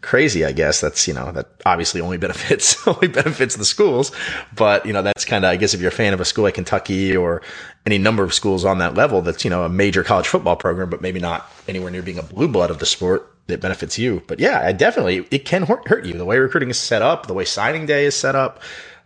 [0.00, 0.44] crazy.
[0.44, 4.10] I guess that's you know that obviously only benefits only benefits the schools,
[4.56, 6.42] but you know that's kind of I guess if you're a fan of a school
[6.42, 7.40] like Kentucky or
[7.86, 10.90] any number of schools on that level, that's you know a major college football program,
[10.90, 13.28] but maybe not anywhere near being a blue blood of the sport.
[13.48, 16.14] That benefits you, but yeah, I definitely it can hurt, hurt you.
[16.14, 18.60] The way recruiting is set up, the way signing day is set up,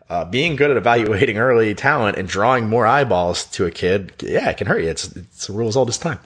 [0.09, 4.51] uh, being good at evaluating early talent and drawing more eyeballs to a kid, yeah,
[4.51, 4.89] it can hurt you.
[4.89, 6.21] It's it's a rule as old as time.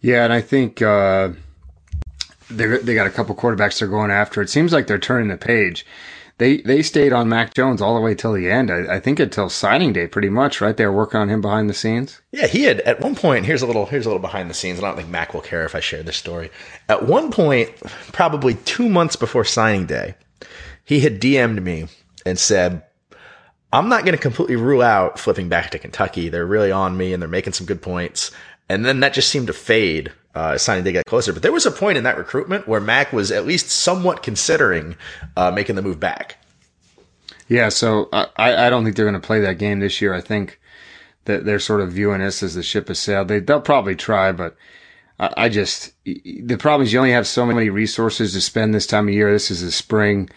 [0.00, 1.30] Yeah, and I think uh,
[2.50, 4.42] they they got a couple quarterbacks they're going after.
[4.42, 5.86] It seems like they're turning the page.
[6.38, 8.70] They they stayed on Mac Jones all the way till the end.
[8.70, 10.60] I, I think until signing day, pretty much.
[10.60, 12.20] Right, they were working on him behind the scenes.
[12.32, 13.46] Yeah, he had at one point.
[13.46, 13.86] Here's a little.
[13.86, 14.78] Here's a little behind the scenes.
[14.78, 16.50] I don't think Mac will care if I share this story.
[16.88, 17.70] At one point,
[18.12, 20.16] probably two months before signing day,
[20.84, 21.86] he had DM'd me
[22.24, 22.82] and said,
[23.72, 26.28] "I'm not going to completely rule out flipping back to Kentucky.
[26.28, 28.30] They're really on me and they're making some good points."
[28.68, 31.32] And then that just seemed to fade uh, as signing day got closer.
[31.32, 34.96] But there was a point in that recruitment where Mac was at least somewhat considering
[35.36, 36.38] uh, making the move back.
[37.48, 40.14] Yeah, so I, I don't think they're going to play that game this year.
[40.14, 40.58] I think
[41.24, 43.28] that they're sort of viewing this as the ship has sailed.
[43.28, 44.56] They they'll probably try, but
[45.18, 48.86] I, I just the problem is you only have so many resources to spend this
[48.86, 49.30] time of year.
[49.30, 50.30] This is the spring,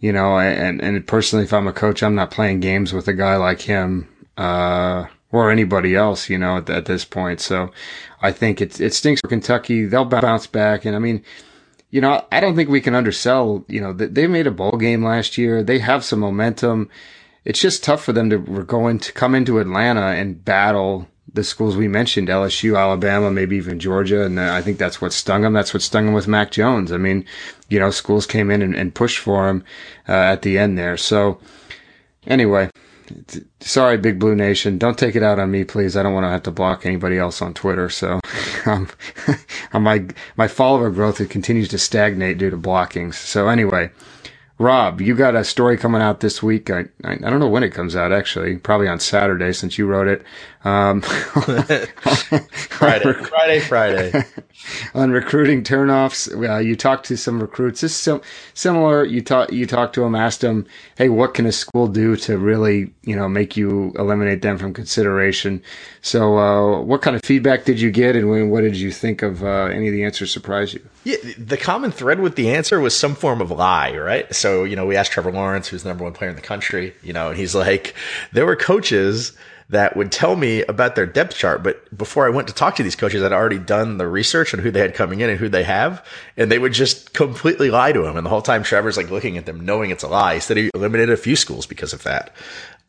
[0.00, 3.14] you know, and and personally, if I'm a coach, I'm not playing games with a
[3.14, 4.08] guy like him.
[4.36, 7.40] Uh, or anybody else, you know, at, at this point.
[7.40, 7.70] So
[8.20, 9.86] I think it, it stinks for Kentucky.
[9.86, 10.84] They'll bounce back.
[10.84, 11.22] And I mean,
[11.90, 15.04] you know, I don't think we can undersell, you know, they made a bowl game
[15.04, 15.62] last year.
[15.62, 16.88] They have some momentum.
[17.44, 21.76] It's just tough for them to go into, come into Atlanta and battle the schools
[21.76, 24.24] we mentioned, LSU, Alabama, maybe even Georgia.
[24.24, 25.52] And I think that's what stung them.
[25.52, 26.92] That's what stung them with Mac Jones.
[26.92, 27.24] I mean,
[27.68, 29.64] you know, schools came in and, and pushed for him
[30.08, 30.96] uh, at the end there.
[30.96, 31.38] So
[32.26, 32.70] anyway,
[33.60, 34.78] sorry, Big Blue Nation.
[34.78, 35.96] Don't take it out on me, please.
[35.96, 37.88] I don't want to have to block anybody else on Twitter.
[37.88, 38.20] So,
[38.66, 38.88] um,
[39.72, 43.16] my my follower growth it continues to stagnate due to blockings.
[43.16, 43.90] So anyway,
[44.60, 46.68] Rob, you got a story coming out this week.
[46.68, 48.12] I I, I don't know when it comes out.
[48.12, 50.22] Actually, probably on Saturday since you wrote it.
[50.64, 51.00] Um,
[52.60, 54.24] Friday, Friday, Friday.
[54.94, 56.28] on recruiting turnoffs.
[56.30, 57.80] Uh, you talked to some recruits.
[57.80, 58.20] This is sim-
[58.54, 59.04] similar.
[59.04, 62.36] You talk you talked to them, asked them, "Hey, what can a school do to
[62.36, 65.62] really, you know, make you eliminate them from consideration?"
[66.02, 69.42] So, uh, what kind of feedback did you get, and what did you think of
[69.42, 70.32] uh, any of the answers?
[70.32, 70.86] Surprise you?
[71.04, 74.32] Yeah, the common thread with the answer was some form of lie, right?
[74.34, 76.94] So, you know, we asked Trevor Lawrence, who's the number one player in the country,
[77.02, 77.94] you know, and he's like,
[78.32, 79.32] there were coaches
[79.70, 81.62] that would tell me about their depth chart.
[81.62, 84.58] But before I went to talk to these coaches, I'd already done the research on
[84.58, 86.04] who they had coming in and who they have.
[86.36, 88.16] And they would just completely lie to him.
[88.16, 90.34] And the whole time Trevor's like looking at them, knowing it's a lie.
[90.34, 92.34] He said he eliminated a few schools because of that.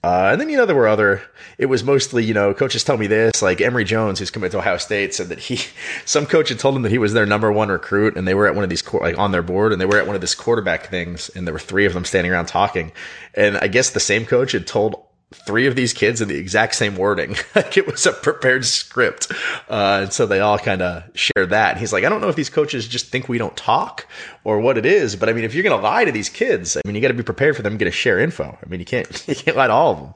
[0.04, 1.22] Uh, and then, you know, there were other,
[1.60, 4.58] it was mostly, you know, coaches tell me this, like Emory Jones, who's coming to
[4.58, 5.60] Ohio State, said that he,
[6.06, 8.48] some coach had told him that he was their number one recruit and they were
[8.48, 10.34] at one of these, like on their board and they were at one of this
[10.34, 12.92] quarterback things and there were three of them standing around talking.
[13.36, 16.76] And I guess the same coach had told three of these kids in the exact
[16.76, 17.36] same wording.
[17.56, 19.32] like it was a prepared script.
[19.70, 21.72] Uh, and so they all kind of share that.
[21.72, 24.08] And he's like, I don't know if these coaches just think we don't talk
[24.44, 26.78] or what it is, but I mean, if you're going to lie to these kids,
[26.78, 28.58] I mean, you got to be prepared for them to share info.
[28.63, 30.13] I mean, you can't, you can't lie to all of them.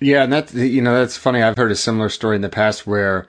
[0.00, 0.22] Yeah.
[0.22, 1.42] And that, you know, that's funny.
[1.42, 3.26] I've heard a similar story in the past where,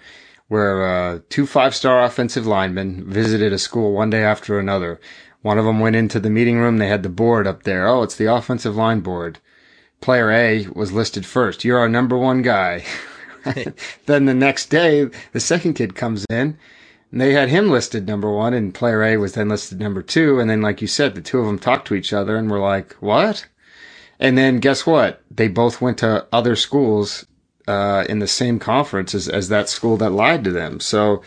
[0.48, 5.00] where, uh, two five star offensive linemen visited a school one day after another.
[5.42, 6.78] One of them went into the meeting room.
[6.78, 7.88] They had the board up there.
[7.88, 9.40] Oh, it's the offensive line board
[10.02, 11.64] player A was listed first.
[11.64, 12.84] You're our number one guy.
[14.06, 16.58] then the next day, the second kid comes in
[17.12, 20.40] and they had him listed number one and player A was then listed number two.
[20.40, 22.60] And then, like you said, the two of them talked to each other and were
[22.60, 23.46] like, what?
[24.20, 25.22] And then guess what?
[25.30, 27.26] They both went to other schools,
[27.68, 30.80] uh, in the same conference as, as that school that lied to them.
[30.80, 31.22] So,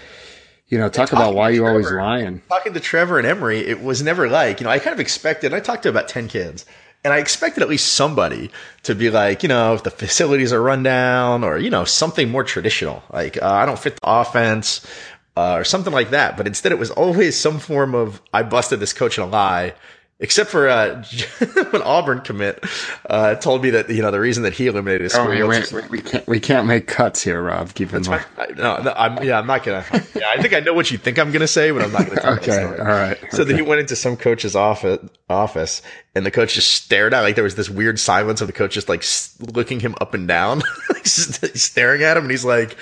[0.68, 2.42] you know, talk about why you Trevor, always lying.
[2.48, 5.52] Talking to Trevor and Emory, it was never like, you know, I kind of expected,
[5.52, 6.64] I talked to about 10 kids.
[7.04, 8.50] And I expected at least somebody
[8.82, 12.28] to be like, you know, if the facilities are run down or, you know, something
[12.28, 14.86] more traditional, like uh, I don't fit the offense
[15.36, 16.36] uh, or something like that.
[16.36, 19.74] But instead, it was always some form of I busted this coach in a lie
[20.20, 21.04] except for uh,
[21.70, 22.64] when Auburn commit
[23.08, 25.26] uh, told me that you know the reason that he eliminated his school.
[25.26, 27.74] Oh, wait, wait, we can't we can't make cuts here, Rob.
[27.74, 28.26] Keep in mind.
[28.56, 29.84] No, no, I'm yeah, I'm not gonna.
[30.14, 32.20] Yeah, I think I know what you think I'm gonna say, but I'm not gonna.
[32.20, 33.18] Tell okay, all right.
[33.30, 33.44] So okay.
[33.44, 35.82] then he went into some coach's office, office,
[36.14, 37.20] and the coach just stared at.
[37.20, 39.04] Like there was this weird silence of the coach just like
[39.54, 40.62] looking him up and down,
[41.04, 42.76] staring at him, and he's like,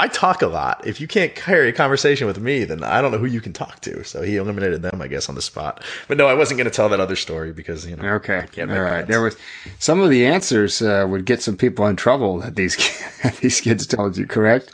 [0.00, 0.86] I talk a lot.
[0.86, 3.52] If you can't carry a conversation with me, then I don't know who you can
[3.52, 4.02] talk to.
[4.02, 5.84] So he eliminated them, I guess, on the spot.
[6.08, 8.14] But no, I wasn't going to tell that other story because you know.
[8.14, 8.46] Okay.
[8.58, 9.06] All right.
[9.06, 9.36] There was
[9.78, 12.76] some of the answers uh, would get some people in trouble that these
[13.42, 14.26] these kids told you.
[14.26, 14.70] Correct.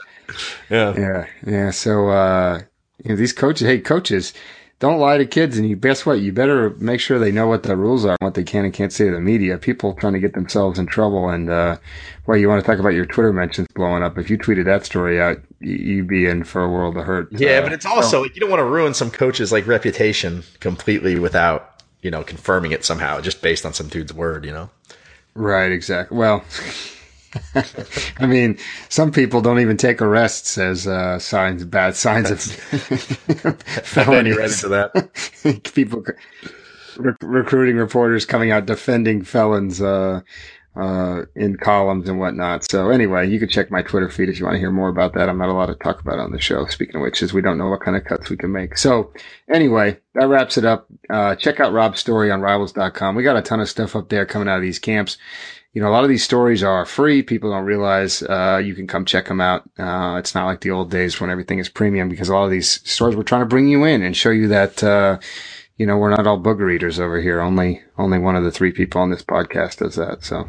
[0.71, 0.95] Yeah.
[0.97, 1.27] Yeah.
[1.45, 1.71] Yeah.
[1.73, 2.63] So uh,
[3.03, 4.33] you know, these coaches, hey, coaches,
[4.79, 5.57] don't lie to kids.
[5.57, 6.21] And you guess what?
[6.21, 8.93] You better make sure they know what the rules are, what they can and can't
[8.93, 9.57] say to the media.
[9.57, 11.29] People trying to get themselves in trouble.
[11.29, 11.79] And, uh,
[12.27, 14.19] well, you want to talk about your Twitter mentions blowing up.
[14.19, 17.29] If you tweeted that story out, you'd be in for a world of hurt.
[17.33, 20.43] Yeah, uh, but it's also, so, you don't want to ruin some coach's like reputation
[20.61, 24.69] completely without, you know, confirming it somehow, just based on some dude's word, you know?
[25.35, 25.73] Right.
[25.73, 26.17] Exactly.
[26.17, 26.45] Well,
[28.19, 32.41] I mean, some people don't even take arrests as uh, signs, bad signs of
[33.85, 34.31] felony.
[34.33, 35.71] Right into that.
[35.75, 36.05] people,
[36.97, 40.21] re- recruiting reporters coming out defending felons uh,
[40.77, 42.71] uh, in columns and whatnot.
[42.71, 45.15] So anyway, you can check my Twitter feed if you want to hear more about
[45.15, 45.29] that.
[45.29, 46.67] I'm not allowed to talk about it on the show.
[46.67, 48.77] Speaking of which, is we don't know what kind of cuts we can make.
[48.77, 49.13] So
[49.51, 50.87] anyway, that wraps it up.
[51.09, 53.15] Uh, check out Rob's story on Rivals.com.
[53.15, 55.17] We got a ton of stuff up there coming out of these camps
[55.77, 57.23] you know, a lot of these stories are free.
[57.23, 59.61] People don't realize, uh, you can come check them out.
[59.79, 62.51] Uh, it's not like the old days when everything is premium because a lot of
[62.51, 65.19] these stories we're trying to bring you in and show you that, uh,
[65.77, 67.43] you know, we're not all booger eaters over here.
[67.43, 70.25] Only, only one of the three people on this podcast does that.
[70.25, 70.49] So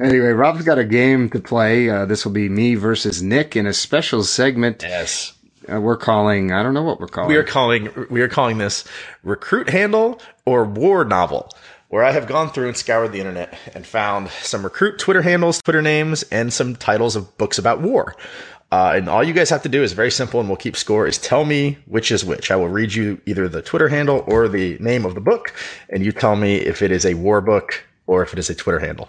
[0.04, 1.88] anyway, Rob's got a game to play.
[1.88, 4.82] Uh, this will be me versus Nick in a special segment.
[4.82, 5.34] Yes.
[5.72, 7.28] Uh, we're calling, I don't know what we're calling.
[7.28, 8.82] We are calling, we are calling this
[9.22, 11.48] recruit handle or war novel
[11.90, 15.60] where I have gone through and scoured the internet and found some recruit Twitter handles,
[15.60, 18.16] Twitter names, and some titles of books about war.
[18.72, 21.04] Uh, and all you guys have to do is very simple and we'll keep score
[21.04, 22.52] is tell me which is which.
[22.52, 25.52] I will read you either the Twitter handle or the name of the book,
[25.88, 28.54] and you tell me if it is a war book or if it is a
[28.54, 29.08] Twitter handle.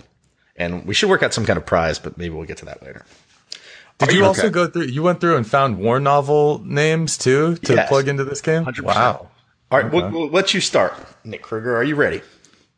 [0.56, 2.82] And we should work out some kind of prize, but maybe we'll get to that
[2.82, 3.06] later.
[4.00, 4.86] Did you, also go through?
[4.86, 7.88] You went through and found war novel names too to yes.
[7.88, 8.66] plug into this game.
[8.66, 8.82] 100%.
[8.82, 9.30] Wow.
[9.70, 9.96] All right, okay.
[9.96, 11.76] we'll, we'll, let you start, Nick Krueger.
[11.78, 12.22] Are you ready?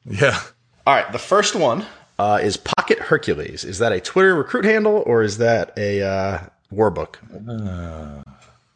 [0.06, 0.40] Yeah.
[0.86, 1.12] All right.
[1.12, 1.86] The first one
[2.20, 3.64] uh, is Pocket Hercules.
[3.64, 6.40] Is that a Twitter recruit handle or is that a uh,
[6.72, 7.20] war book?
[7.34, 8.24] Uh,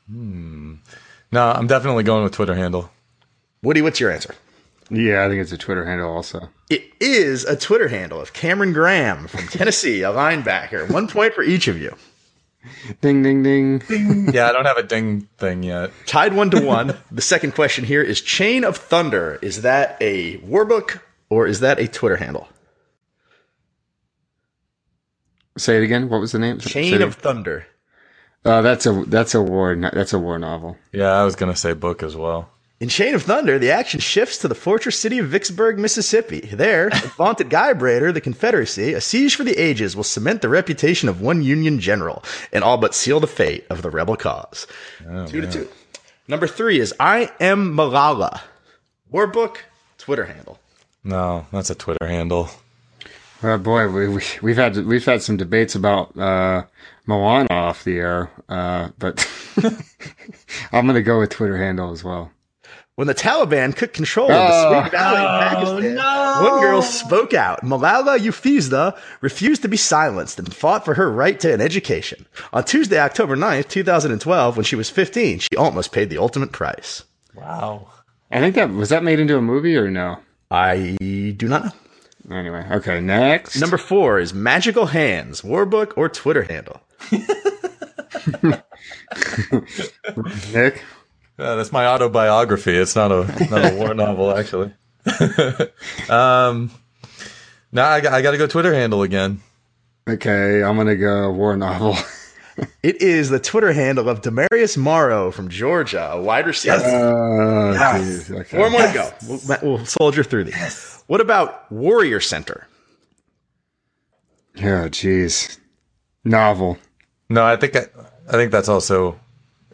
[0.10, 0.76] hmm.
[1.32, 2.90] No, I'm definitely going with Twitter handle.
[3.62, 4.34] Woody, what's your answer?
[4.90, 6.48] Yeah, I think it's a Twitter handle also.
[6.70, 10.90] It is a Twitter handle of Cameron Graham from Tennessee, a linebacker.
[10.90, 11.96] One point for each of you.
[13.02, 13.80] Ding, ding, ding.
[13.80, 14.34] ding.
[14.34, 15.92] yeah, I don't have a ding thing yet.
[16.06, 16.98] Tied one to one.
[17.12, 19.40] the second question here is Chain of Thunder.
[19.42, 22.48] Is that a warbook or is that a Twitter handle?
[25.58, 26.10] Say it again.
[26.10, 26.60] What was the name?
[26.60, 27.66] Chain Say it of Thunder.
[28.46, 30.78] Uh, that's a that's a war that's a war novel.
[30.92, 32.50] Yeah, I was gonna say book as well.
[32.80, 36.42] In Chain of Thunder, the action shifts to the fortress city of Vicksburg, Mississippi.
[36.42, 41.10] There, the vaunted Gibraltar, the Confederacy, a siege for the ages, will cement the reputation
[41.10, 44.68] of one Union general and all but seal the fate of the rebel cause.
[45.26, 45.68] two to two.
[46.28, 48.42] Number three is I Am Malala.
[49.10, 49.66] War book,
[49.98, 50.60] Twitter handle.
[51.08, 52.50] No, that's a Twitter handle.
[53.42, 56.64] Uh, boy, we, we we've had we've had some debates about uh,
[57.06, 59.26] Moana off the air, uh, but
[60.74, 62.32] I'm gonna go with Twitter handle as well.
[62.96, 64.70] When the Taliban took control of the Oh.
[64.72, 67.62] Swat Valley in Pakistan, one girl spoke out.
[67.62, 72.26] Malala Yousafzai refused to be silenced and fought for her right to an education.
[72.54, 77.04] On Tuesday, October 9th, 2012, when she was 15, she almost paid the ultimate price.
[77.36, 77.88] Wow.
[78.32, 80.18] I think that was that made into a movie or no?
[80.52, 81.72] I do not know.
[82.36, 83.00] Anyway, okay.
[83.00, 86.82] Next, Number four is Magical Hands, Warbook or Twitter handle.
[90.54, 90.84] Nick.
[91.40, 92.76] Yeah, that's my autobiography.
[92.76, 94.74] It's not a not a war novel, actually.
[96.10, 96.72] um,
[97.72, 99.40] now I, got- I got to go Twitter handle again.
[100.10, 101.96] Okay, I'm gonna go war novel.
[102.84, 106.76] It is the Twitter handle of Demarius Morrow from Georgia, a wide receiver.
[106.76, 108.58] Uh, geez, okay.
[108.58, 109.12] Four more to go.
[109.28, 111.04] We'll, we'll soldier through these.
[111.08, 112.68] What about Warrior Center?
[114.58, 115.58] Oh, jeez.
[116.24, 116.78] Novel.
[117.30, 117.86] No, I think I,
[118.28, 119.20] I think that's also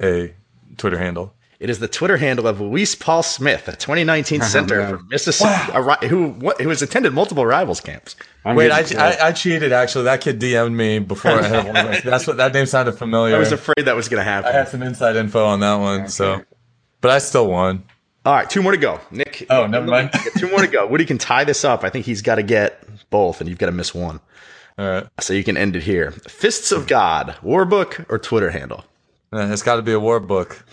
[0.02, 0.34] a
[0.78, 1.34] Twitter handle.
[1.64, 4.98] It is the Twitter handle of Luis Paul Smith, a 2019 center man.
[4.98, 8.18] from Mississippi, a who what, who has attended multiple rivals camps.
[8.44, 10.04] I'm Wait, I, I, I cheated actually.
[10.04, 11.78] That kid DM'd me before I had one.
[11.78, 13.38] of That's what that name sounded familiar.
[13.38, 14.50] I was afraid that was going to happen.
[14.50, 16.44] I had some inside info on that one, so
[17.00, 17.86] but I still won.
[18.26, 19.00] All right, two more to go.
[19.10, 19.48] Nick.
[19.50, 20.12] Oh, never mind.
[20.38, 20.86] two more to go.
[20.86, 21.86] Woody can tie this up.
[21.86, 24.20] I think he's got to get both, and you've got to miss one.
[24.78, 26.12] All right, So you can end it here.
[26.12, 28.84] Fists of God, Warbook, or Twitter handle?
[29.32, 30.66] Uh, it's got to be a war book.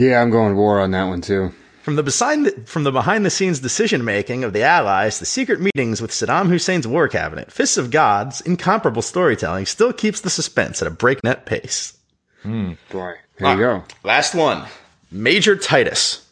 [0.00, 1.52] Yeah, I'm going war on that one too.
[1.82, 5.26] From the behind the, from the behind the scenes decision making of the Allies, the
[5.26, 10.30] secret meetings with Saddam Hussein's war cabinet, Fists of God's incomparable storytelling still keeps the
[10.30, 11.96] suspense at a breakneck pace.
[12.44, 13.84] Boy, there you go.
[14.04, 14.66] Last one,
[15.10, 16.26] Major Titus,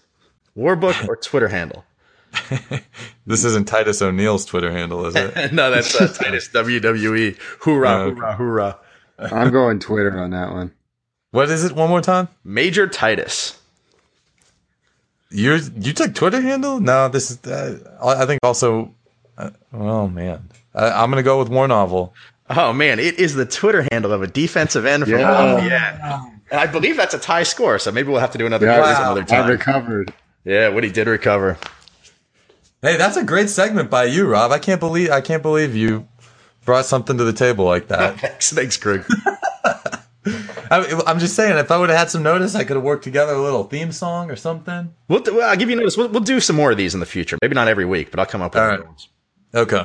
[0.57, 1.85] Warbook or Twitter handle?
[3.27, 5.53] This isn't Titus O'Neil's Twitter handle, is it?
[5.53, 7.37] no, that's uh, Titus WWE.
[7.61, 8.79] Hoorah, Oh, hoorah, hoorah!
[9.19, 10.73] I'm going Twitter on that one.
[11.31, 11.73] what is it?
[11.73, 12.29] One more time.
[12.45, 13.58] Major Titus.
[15.31, 16.81] You you took Twitter handle?
[16.81, 17.45] No, this is.
[17.47, 18.95] Uh, I think also.
[19.37, 22.15] Uh, oh man, I, I'm gonna go with War Novel.
[22.51, 25.31] Oh man, it is the Twitter handle of a defensive end from Yeah.
[25.31, 26.01] Lafayette.
[26.51, 28.79] And I believe that's a tie score, so maybe we'll have to do another Yeah,
[28.83, 29.51] quiz I- another I time.
[29.51, 30.15] recovered.
[30.45, 31.59] yeah, Woody did recover.
[32.81, 34.51] Hey, that's a great segment by you, Rob.
[34.51, 36.09] I can't believe I can't believe you
[36.65, 38.19] brought something to the table like that.
[38.21, 39.05] Thanks, thanks, Greg.
[40.71, 43.05] I, I'm just saying, if I would have had some notice, I could have worked
[43.05, 44.95] together a little theme song or something.
[45.09, 45.97] We'll, do- well, I'll give you notice.
[45.97, 47.39] We'll, we'll do some more of these in the future.
[47.43, 48.87] Maybe not every week, but I'll come up with All other right.
[48.87, 49.09] ones.
[49.55, 49.77] Okay.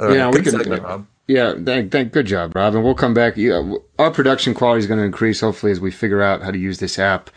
[0.00, 0.16] All right.
[0.16, 1.06] Yeah, we Good can- segment, Rob.
[1.28, 2.74] Yeah, thank, thank, good job, Rob.
[2.74, 3.36] And we'll come back.
[3.36, 6.58] Yeah, our production quality is going to increase hopefully as we figure out how to
[6.58, 7.30] use this app.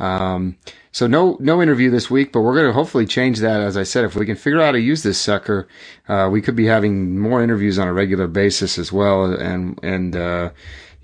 [0.00, 0.58] Um,
[0.92, 3.60] so no, no interview this week, but we're going to hopefully change that.
[3.60, 5.68] As I said, if we can figure out how to use this sucker,
[6.08, 9.24] uh, we could be having more interviews on a regular basis as well.
[9.24, 10.50] And, and, uh,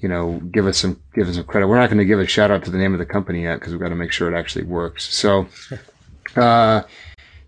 [0.04, 1.66] you know, give us some, give us some credit.
[1.66, 3.58] We're not going to give a shout out to the name of the company yet
[3.58, 5.14] because we've got to make sure it actually works.
[5.14, 5.46] So,
[6.36, 6.82] uh,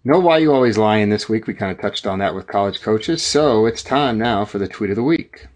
[0.04, 1.46] no, why you always lying this week.
[1.46, 3.22] We kind of touched on that with college coaches.
[3.22, 5.48] So it's time now for the tweet of the week.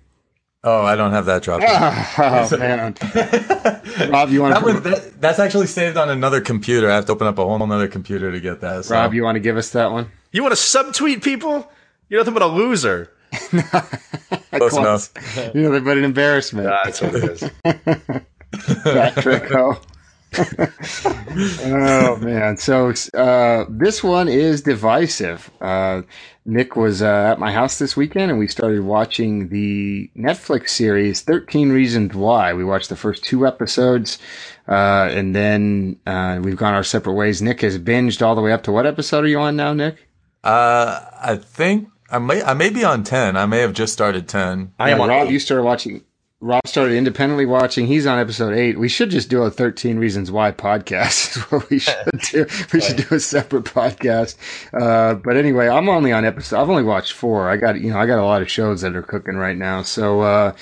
[0.63, 1.63] Oh, I don't have that drop.
[2.19, 2.95] Oh man,
[4.13, 6.91] Rob, you want That to was, that, that's actually saved on another computer.
[6.91, 8.85] I have to open up a whole other computer to get that.
[8.85, 8.95] So.
[8.95, 10.11] Rob, you want to give us that one?
[10.33, 11.67] You want to subtweet people?
[12.11, 13.11] You're nothing but a loser.
[14.53, 15.11] close enough.
[15.55, 16.69] You know, but an embarrassment.
[16.69, 17.51] That's what it is.
[18.85, 19.81] That Trico.
[21.65, 25.51] oh man, so uh, this one is divisive.
[25.61, 26.03] Uh,
[26.45, 31.23] Nick was uh, at my house this weekend, and we started watching the Netflix series
[31.23, 34.19] "13 Reasons Why." We watched the first two episodes,
[34.69, 37.41] uh, and then uh, we've gone our separate ways.
[37.43, 40.09] Nick has binged all the way up to what episode are you on now, Nick?
[40.43, 43.37] Uh, I think I may I may be on ten.
[43.37, 44.73] I may have just started ten.
[44.79, 45.33] I am Yeah, on Rob, eight.
[45.33, 46.05] you started watching.
[46.43, 47.87] Rob started independently watching.
[47.87, 48.79] He's on episode eight.
[48.79, 51.37] We should just do a 13 Reasons Why podcast.
[51.37, 51.95] Is what we should
[52.33, 52.47] do.
[52.73, 54.37] We should do a separate podcast.
[54.73, 56.59] Uh, but anyway, I'm only on episode.
[56.59, 57.51] I've only watched four.
[57.51, 59.83] I got you know I got a lot of shows that are cooking right now.
[59.83, 60.53] So uh,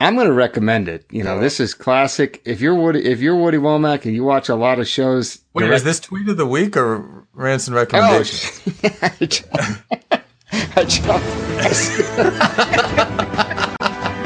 [0.00, 1.04] I'm going to recommend it.
[1.10, 2.40] You know, this is classic.
[2.46, 5.64] If you're Woody, if you're Woody Wommack and you watch a lot of shows, Wait,
[5.64, 8.72] direct- is this tweet of the week or Ranson recommendation?
[9.02, 9.08] I
[10.88, 11.26] jumped.
[11.58, 11.62] I jumped.
[11.62, 12.18] I skipped,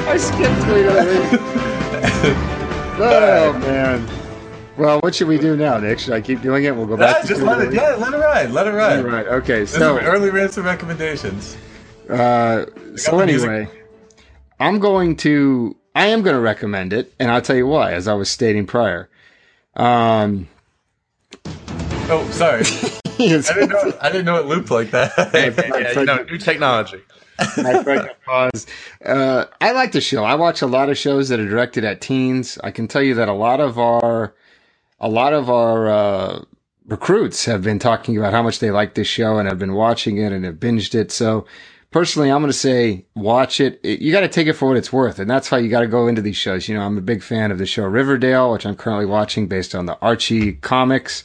[0.08, 2.61] I skipped tweet of the.
[3.02, 4.08] Oh man.
[4.76, 5.98] Well, what should we do now, Nick?
[5.98, 6.74] Should I keep doing it?
[6.74, 7.80] We'll go back Ah, to just let of it, the week?
[7.80, 9.04] yeah, let it ride, let it ride.
[9.04, 9.26] Right.
[9.26, 9.66] Okay.
[9.66, 11.56] So, early Ranson recommendations.
[12.08, 12.64] uh,
[12.96, 13.48] so the music.
[13.50, 13.70] anyway,
[14.58, 15.76] I'm going to.
[15.94, 17.92] I am going to recommend it, and I'll tell you why.
[17.92, 19.08] As I was stating prior.
[19.76, 20.48] Um,
[22.12, 22.89] Oh, sorry, it's-
[23.20, 23.98] I didn't know.
[24.00, 25.12] I didn't know it looped like that.
[25.34, 27.00] yeah, you know, new technology.
[27.56, 28.66] my pregnant pause.
[29.04, 30.24] Uh, I like the show.
[30.24, 32.58] I watch a lot of shows that are directed at teens.
[32.62, 34.34] I can tell you that a lot of our,
[35.00, 36.44] a lot of our uh,
[36.86, 40.18] recruits have been talking about how much they like this show and have been watching
[40.18, 41.10] it and have binged it.
[41.10, 41.46] So
[41.90, 43.80] personally, I'm going to say watch it.
[43.82, 45.80] it you got to take it for what it's worth, and that's how you got
[45.80, 46.68] to go into these shows.
[46.68, 49.74] You know, I'm a big fan of the show Riverdale, which I'm currently watching based
[49.74, 51.24] on the Archie comics.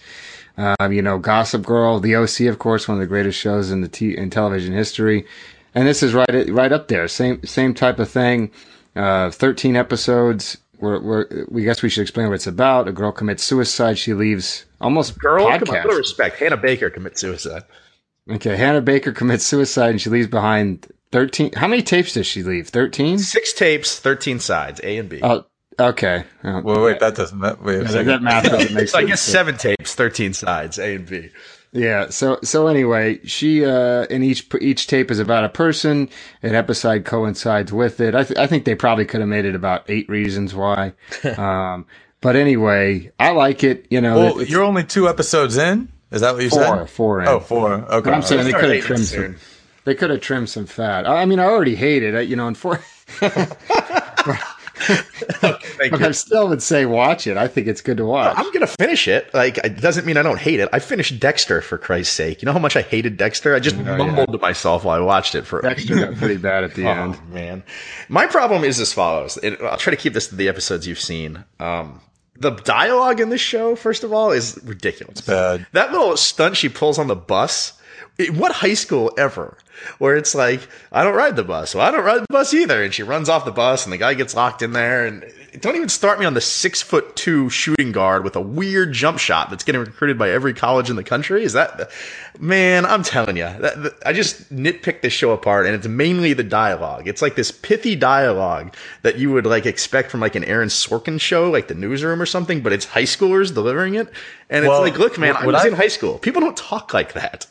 [0.58, 3.82] Um, you know, Gossip Girl, The OC, of course, one of the greatest shows in
[3.82, 5.26] the t- in television history.
[5.74, 7.08] And this is right right up there.
[7.10, 8.52] Same same type of thing.
[8.96, 10.58] Uh, Thirteen episodes.
[10.80, 12.88] We're, we're, we guess we should explain what it's about.
[12.90, 13.98] A girl commits suicide.
[13.98, 15.84] She leaves almost Girl, come on, podcast.
[15.86, 16.38] little respect.
[16.38, 17.64] Hannah Baker commits suicide.
[18.30, 21.52] Okay, Hannah Baker commits suicide and she leaves behind thirteen.
[21.54, 22.70] How many tapes does she leave?
[22.70, 23.20] Thirteen.
[23.20, 25.20] Six tapes, thirteen sides, A and B.
[25.22, 25.46] Oh,
[25.80, 26.24] okay.
[26.44, 27.40] Oh, well, wait, that doesn't.
[27.40, 30.96] That, wait a that, math doesn't make so I guess seven tapes, thirteen sides, A
[30.96, 31.30] and B.
[31.72, 32.10] Yeah.
[32.10, 36.10] So so anyway, she uh, and each each tape is about a person.
[36.42, 38.16] An episode coincides with it.
[38.16, 40.94] I th- I think they probably could have made it about eight reasons why.
[41.38, 41.86] um,
[42.22, 43.88] but anyway, I like it.
[43.90, 45.90] You know, Well, it's you're only two episodes in.
[46.12, 46.90] Is that what you four said?
[46.90, 47.22] four.
[47.22, 47.28] in.
[47.28, 47.74] Oh, four.
[47.74, 48.12] Okay.
[48.12, 49.38] I'm saying they could have trimmed soon.
[49.38, 49.42] some.
[49.84, 51.06] They could have trimmed some fat.
[51.06, 52.16] I I mean, I already hate it.
[52.16, 52.80] I- You know, and four.
[55.86, 55.98] You.
[56.08, 57.38] I still would say watch it.
[57.38, 58.36] I think it's good to watch.
[58.38, 59.32] I'm gonna finish it.
[59.34, 60.70] Like, it doesn't mean I don't hate it.
[60.74, 62.42] I finished Dexter for Christ's sake.
[62.42, 63.54] You know how much I hated Dexter?
[63.54, 65.62] I just mumbled to myself while I watched it for.
[65.62, 67.16] Dexter got pretty bad at the end.
[67.18, 67.64] Oh man,
[68.10, 69.38] my problem is as follows.
[69.38, 71.44] And I'll try to keep this to the episodes you've seen.
[71.60, 72.02] Um,
[72.38, 75.22] the dialogue in this show, first of all, is ridiculous.
[75.22, 75.68] bad.
[75.74, 77.74] That little stunt she pulls on the bus.
[78.18, 79.58] In what high school ever?
[79.98, 81.76] Where it's like, I don't ride the bus.
[81.76, 82.84] Well, I don't ride the bus either.
[82.84, 85.06] And she runs off the bus and the guy gets locked in there.
[85.06, 85.26] And
[85.62, 89.20] don't even start me on the six foot two shooting guard with a weird jump
[89.20, 91.44] shot that's getting recruited by every college in the country.
[91.44, 91.90] Is that,
[92.40, 96.34] man, I'm telling you, that, that- I just nitpick this show apart and it's mainly
[96.34, 97.08] the dialogue.
[97.08, 101.20] It's like this pithy dialogue that you would like expect from like an Aaron Sorkin
[101.22, 104.12] show, like the newsroom or something, but it's high schoolers delivering it.
[104.50, 106.18] And it's Well, like, look, man, I was I- in high school.
[106.20, 107.48] People don't talk like that.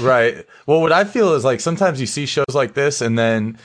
[0.00, 0.46] Right.
[0.66, 3.58] Well, what I feel is like sometimes you see shows like this, and then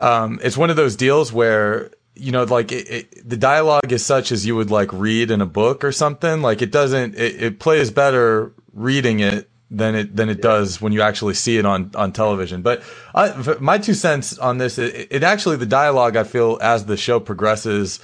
[0.00, 4.04] um, it's one of those deals where you know, like it, it, the dialogue is
[4.04, 6.42] such as you would like read in a book or something.
[6.42, 7.14] Like it doesn't.
[7.14, 11.56] It, it plays better reading it than it than it does when you actually see
[11.56, 12.62] it on on television.
[12.62, 12.82] But
[13.14, 16.96] I, my two cents on this, it, it actually the dialogue I feel as the
[16.96, 18.00] show progresses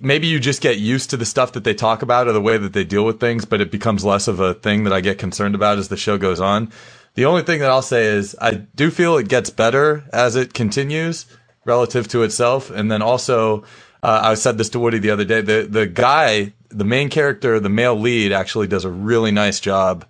[0.00, 2.58] maybe you just get used to the stuff that they talk about or the way
[2.58, 5.18] that they deal with things, but it becomes less of a thing that I get
[5.18, 6.70] concerned about as the show goes on.
[7.14, 10.54] The only thing that I'll say is I do feel it gets better as it
[10.54, 11.26] continues
[11.64, 12.70] relative to itself.
[12.70, 13.62] And then also,
[14.02, 17.58] uh, I said this to Woody the other day, the, the guy, the main character,
[17.58, 20.06] the male lead actually does a really nice job,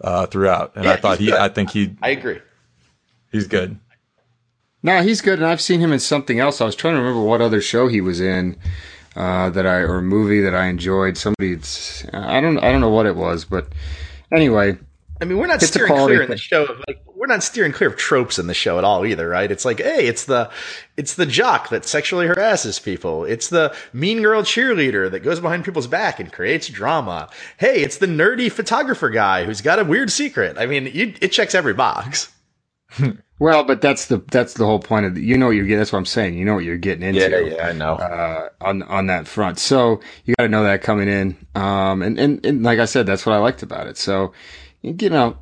[0.00, 0.72] uh, throughout.
[0.76, 1.34] And I thought he, good.
[1.34, 2.40] I think he, I agree.
[3.32, 3.78] he's good.
[4.82, 6.60] No, he's good, and I've seen him in something else.
[6.60, 8.58] I was trying to remember what other show he was in
[9.16, 11.16] uh, that I or movie that I enjoyed.
[11.16, 11.58] Somebody,
[12.12, 13.68] I don't, I don't know what it was, but
[14.32, 14.78] anyway,
[15.20, 17.88] I mean, we're not steering clear in the show of like we're not steering clear
[17.88, 19.50] of tropes in the show at all either, right?
[19.50, 20.50] It's like, hey, it's the
[20.96, 23.24] it's the jock that sexually harasses people.
[23.24, 27.30] It's the mean girl cheerleader that goes behind people's back and creates drama.
[27.56, 30.58] Hey, it's the nerdy photographer guy who's got a weird secret.
[30.58, 32.30] I mean, you, it checks every box.
[33.38, 35.78] well, but that's the that's the whole point of the, you know what you're getting.
[35.78, 36.38] That's what I'm saying.
[36.38, 37.54] You know what you're getting into.
[37.56, 37.94] Yeah, I know.
[37.94, 39.58] uh, on on that front.
[39.58, 41.36] So you got to know that coming in.
[41.54, 43.96] Um, and, and and like I said, that's what I liked about it.
[43.96, 44.32] So
[44.82, 45.38] you know,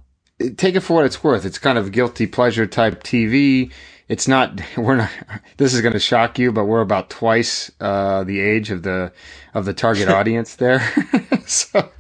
[0.56, 1.44] take it for what it's worth.
[1.44, 3.70] It's kind of guilty pleasure type TV.
[4.12, 4.60] It's not.
[4.76, 5.10] We're not.
[5.56, 9.10] This is going to shock you, but we're about twice uh, the age of the
[9.54, 10.80] of the target audience there.
[11.46, 11.90] so,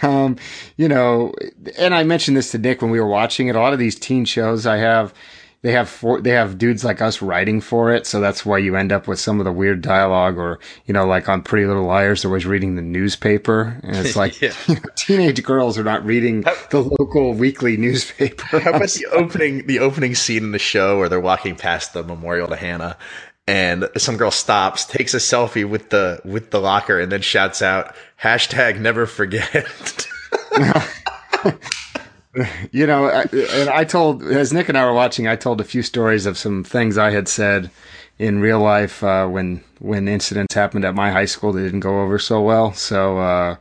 [0.00, 0.36] um,
[0.76, 1.34] you know,
[1.76, 3.56] and I mentioned this to Nick when we were watching it.
[3.56, 5.12] A lot of these teen shows I have
[5.66, 8.76] they have for, they have dudes like us writing for it, so that's why you
[8.76, 11.86] end up with some of the weird dialogue, or you know, like on Pretty Little
[11.86, 14.52] Liars, they're always reading the newspaper, and it's like Yeah.
[14.68, 18.60] you know, teenage girls are not reading the local weekly newspaper.
[18.60, 22.04] How about the opening the opening scene in the show where they're walking past the
[22.04, 22.96] memorial to Hannah?
[23.48, 27.60] and some girl stops, takes a selfie with the with the locker, and then shouts
[27.60, 30.06] out hashtag Never forget.
[32.72, 35.64] you know, I, and I told as Nick and I were watching, I told a
[35.64, 37.70] few stories of some things I had said
[38.18, 42.00] in real life uh, when when incidents happened at my high school that didn't go
[42.00, 42.72] over so well.
[42.72, 43.56] So uh,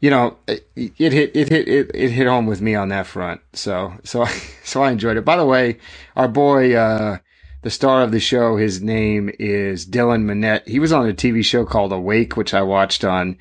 [0.00, 3.06] you know, it, it, hit it hit it, it hit home with me on that
[3.06, 3.40] front.
[3.52, 4.26] So so
[4.64, 5.24] so I enjoyed it.
[5.24, 5.78] By the way,
[6.16, 6.74] our boy.
[6.74, 7.18] Uh,
[7.62, 10.66] the star of the show, his name is Dylan Minnette.
[10.68, 13.36] He was on a TV show called Awake, which I watched on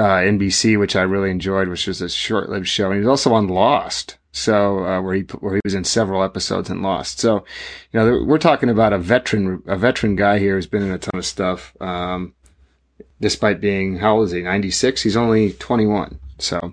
[0.00, 2.86] uh, NBC, which I really enjoyed, which was a short-lived show.
[2.86, 6.22] And he was also on Lost, so uh, where he where he was in several
[6.22, 7.20] episodes in Lost.
[7.20, 7.44] So,
[7.92, 10.98] you know, we're talking about a veteran a veteran guy here who's been in a
[10.98, 11.76] ton of stuff.
[11.80, 12.34] Um,
[13.20, 14.40] despite being how old is he?
[14.40, 15.02] Ninety six.
[15.02, 16.18] He's only twenty one.
[16.38, 16.72] So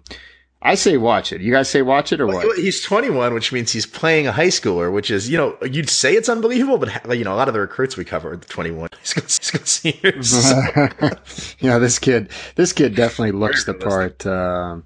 [0.61, 1.39] I say watch it.
[1.41, 2.57] You guys say watch it or what?
[2.57, 6.15] He's 21, which means he's playing a high schooler, which is, you know, you'd say
[6.15, 8.97] it's unbelievable, but, you know, a lot of the recruits we cover are 21 high
[9.03, 10.51] school seniors.
[11.59, 14.25] yeah, this kid, this kid definitely looks the part.
[14.25, 14.83] Um,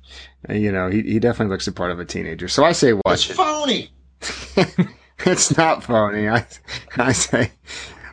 [0.50, 2.50] you know, he, he definitely looks the part of a teenager.
[2.50, 3.34] So I say watch it's it.
[3.36, 3.90] phony.
[5.26, 6.28] it's not phony.
[6.28, 6.46] I,
[6.98, 7.52] I say,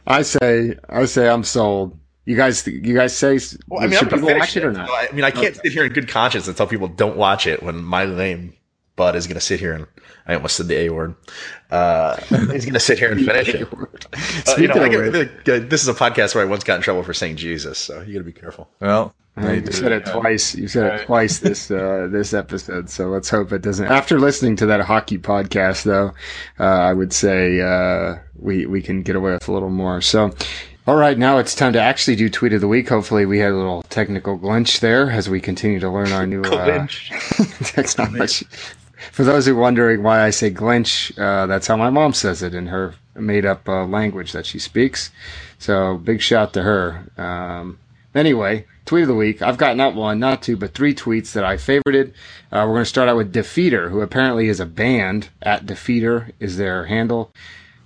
[0.07, 1.99] I say, I say I'm sold.
[2.29, 4.91] You guys, you guys say, well, I mean, should people watch it, or not?
[4.91, 5.61] I mean, I can't okay.
[5.63, 8.53] sit here in good conscience and tell people don't watch it when my lame
[8.97, 9.87] bud is going to sit here and
[10.27, 11.15] I almost said the A word.
[11.71, 13.67] Uh, he's going to sit here and finish it.
[14.47, 17.03] Uh, you know, get, uh, this is a podcast where I once got in trouble
[17.03, 18.69] for saying Jesus, so you got to be careful.
[18.79, 20.55] Well, you said it twice.
[20.55, 22.91] You said it twice this uh, this episode.
[22.91, 23.87] So let's hope it doesn't.
[23.87, 26.13] After listening to that hockey podcast, though,
[26.59, 30.01] uh, I would say uh, we we can get away with a little more.
[30.01, 30.35] So
[30.89, 32.89] all right, now it's time to actually do tweet of the week.
[32.89, 36.41] Hopefully, we had a little technical glitch there as we continue to learn our new
[36.41, 36.87] uh,
[37.63, 38.47] technology.
[39.13, 42.43] For those who are wondering why I say glitch, uh, that's how my mom says
[42.43, 45.11] it in her made-up uh, language that she speaks.
[45.59, 47.05] So, big shout to her.
[47.19, 47.79] Um,
[48.15, 49.43] anyway, tweet of the week.
[49.43, 52.15] I've got not one, not two, but three tweets that I favorited.
[52.51, 55.29] Uh, we're going to start out with Defeater, who apparently is a band.
[55.43, 57.31] At Defeater is their handle.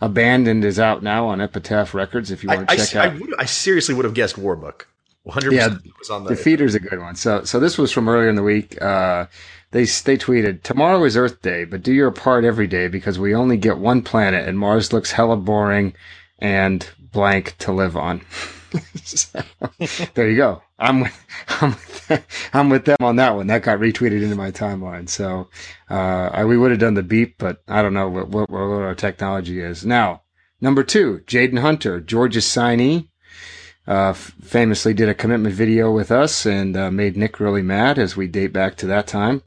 [0.03, 2.33] Abandoned is out now on Epitaph Records.
[2.33, 4.35] If you want to I, check I, out, I, would, I, seriously would have guessed
[4.35, 4.83] Warbook.
[5.23, 7.15] 100 yeah, was on the Defeater's a good one.
[7.15, 8.83] So, so this was from earlier in the week.
[8.83, 9.27] Uh,
[9.71, 13.33] they they tweeted, "Tomorrow is Earth Day, but do your part every day because we
[13.33, 15.95] only get one planet, and Mars looks hella boring
[16.41, 18.23] and blank to live on."
[19.05, 19.43] so,
[20.15, 20.63] there you go.
[20.79, 23.47] I'm with, I'm with, I'm with them on that one.
[23.47, 25.09] That got retweeted into my timeline.
[25.09, 25.49] So
[25.91, 28.61] uh, I, we would have done the beep, but I don't know what, what, what
[28.61, 30.23] our technology is now.
[30.61, 33.09] Number two, Jaden Hunter, Georgia's signee,
[33.87, 38.17] uh, famously did a commitment video with us and uh, made Nick really mad as
[38.17, 39.43] we date back to that time.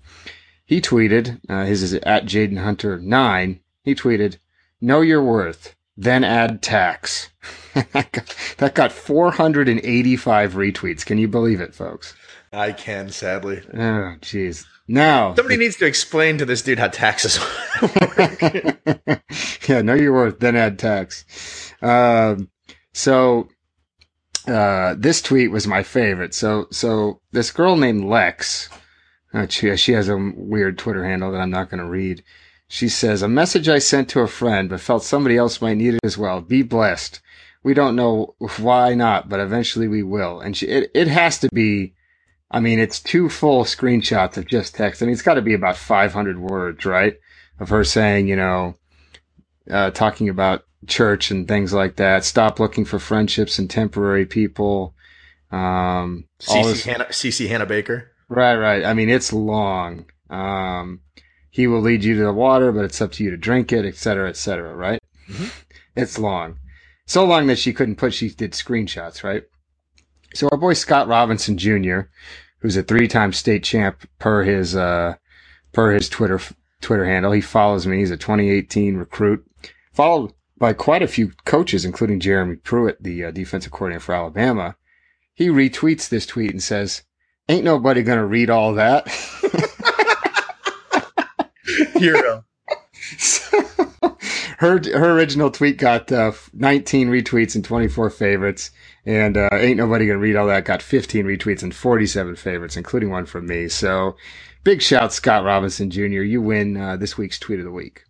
[0.66, 3.62] He tweeted, uh, his is at Jaden Hunter nine.
[3.84, 4.38] He tweeted,
[4.82, 7.30] "Know your worth, then add tax."
[7.76, 11.06] that got 485 retweets.
[11.06, 12.16] Can you believe it, folks?
[12.54, 13.62] I can, sadly.
[13.74, 14.66] Oh, jeez.
[14.88, 17.40] Now somebody needs to explain to this dude how taxes
[17.82, 19.22] work.
[19.68, 21.74] yeah, know your worth, then add tax.
[21.82, 22.50] Um,
[22.94, 23.50] so
[24.48, 26.36] uh, this tweet was my favorite.
[26.36, 28.70] So so this girl named Lex,
[29.34, 32.24] uh, she she has a weird Twitter handle that I'm not going to read.
[32.68, 35.96] She says a message I sent to a friend, but felt somebody else might need
[35.96, 36.42] it as well.
[36.42, 37.22] Be blessed
[37.66, 40.40] we don't know why not, but eventually we will.
[40.40, 41.96] And she, it, it has to be,
[42.52, 45.02] I mean, it's two full screenshots of just text.
[45.02, 47.16] I mean, it's got to be about 500 words, right?
[47.60, 48.76] Of her saying, you know,
[49.68, 52.24] uh, talking about church and things like that.
[52.24, 54.94] Stop looking for friendships and temporary people.
[55.50, 58.12] Um, CC Hannah, CC Hannah Baker.
[58.30, 58.86] Right, right.
[58.86, 60.06] I mean, it's long.
[60.30, 61.02] Um,
[61.50, 63.86] he will lead you to the water, but it's up to you to drink it,
[63.86, 65.02] et cetera, et cetera, right?
[65.28, 65.48] Mm-hmm.
[65.96, 66.60] It's long.
[67.06, 69.44] So long that she couldn't put, she did screenshots, right?
[70.34, 72.02] So our boy Scott Robinson Jr.,
[72.60, 75.16] who's a three-time state champ per his, uh,
[75.72, 76.40] per his Twitter,
[76.82, 77.32] Twitter handle.
[77.32, 78.00] He follows me.
[78.00, 79.46] He's a 2018 recruit,
[79.94, 84.76] followed by quite a few coaches, including Jeremy Pruitt, the uh, defensive coordinator for Alabama.
[85.34, 87.04] He retweets this tweet and says,
[87.48, 89.08] ain't nobody going to read all that.
[91.96, 92.44] Hero.
[93.18, 93.62] so,
[94.60, 98.72] her her original tweet got uh, 19 retweets and 24 favorites,
[99.06, 100.66] and uh, ain't nobody gonna read all that.
[100.66, 103.68] Got 15 retweets and 47 favorites, including one from me.
[103.68, 104.16] So,
[104.64, 106.24] big shout, Scott Robinson Jr.
[106.24, 108.04] You win uh, this week's tweet of the week.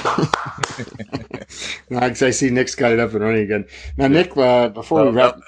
[1.92, 3.66] I see Nick's got it up and running again.
[3.96, 5.40] Now, Nick, uh, before we wrap.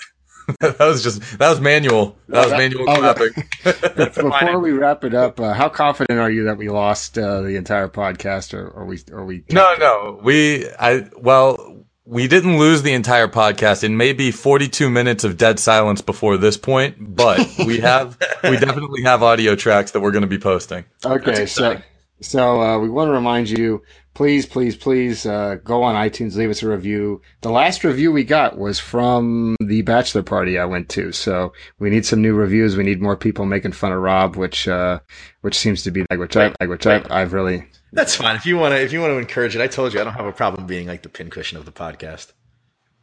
[0.60, 2.16] that was just that was manual.
[2.28, 3.32] That was manual oh, clapping.
[4.22, 7.56] Before we wrap it up, uh, how confident are you that we lost uh, the
[7.56, 9.44] entire podcast, or, or we, or we?
[9.50, 10.68] No, no, we.
[10.78, 13.84] I well, we didn't lose the entire podcast.
[13.84, 19.02] in maybe 42 minutes of dead silence before this point, but we have we definitely
[19.02, 20.84] have audio tracks that we're going to be posting.
[21.04, 21.80] Okay, so
[22.20, 23.82] so uh, we want to remind you,
[24.14, 27.20] please, please, please uh, go on iTunes, leave us a review.
[27.40, 31.90] The last review we got was from the bachelor party I went to, so we
[31.90, 32.76] need some new reviews.
[32.76, 35.00] We need more people making fun of Rob, which uh,
[35.40, 37.66] which seems to be like which I like which I, I've really.
[37.92, 39.60] That's fine if you want to if you want to encourage it.
[39.60, 42.32] I told you I don't have a problem being like the pincushion of the podcast.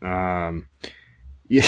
[0.01, 0.67] Um,
[1.47, 1.67] yeah.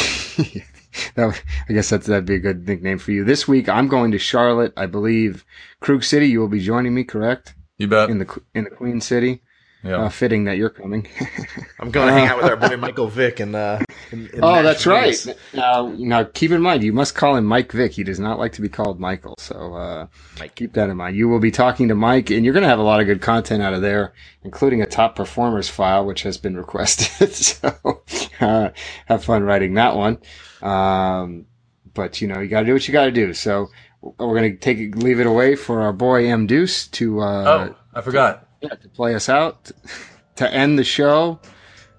[1.16, 3.24] that, I guess that's, that'd be a good nickname for you.
[3.24, 4.74] This week, I'm going to Charlotte.
[4.78, 5.46] I believe
[5.80, 6.28] Krug City.
[6.28, 7.54] You will be joining me, correct?
[7.82, 8.12] You bet.
[8.12, 9.42] In the in the Queen City.
[9.84, 10.04] Yeah.
[10.04, 11.08] Uh, fitting that you're coming.
[11.80, 13.56] I'm going to hang out with our boy Michael Vick and.
[13.56, 13.80] Uh,
[14.12, 15.26] in, in oh, that's Vegas.
[15.26, 15.36] right.
[15.56, 17.94] Now, now, keep in mind, you must call him Mike Vick.
[17.94, 19.34] He does not like to be called Michael.
[19.40, 20.06] So uh,
[20.38, 20.54] Mike.
[20.54, 21.16] keep that in mind.
[21.16, 23.22] You will be talking to Mike, and you're going to have a lot of good
[23.22, 24.14] content out of there,
[24.44, 27.34] including a top performers file, which has been requested.
[27.34, 28.04] so
[28.40, 28.70] uh,
[29.08, 30.20] have fun writing that one.
[30.62, 31.48] Um,
[31.96, 33.34] but you know, you got to do what you got to do.
[33.34, 33.70] So
[34.02, 37.70] we're going to take it, leave it away for our boy M Deuce to uh,
[37.72, 38.47] oh, I forgot.
[38.62, 39.72] yeah, to play us out
[40.36, 41.39] to end the show.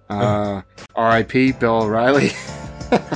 [0.09, 0.62] Uh,
[0.94, 1.53] R.I.P.
[1.53, 2.30] Bill O'Reilly.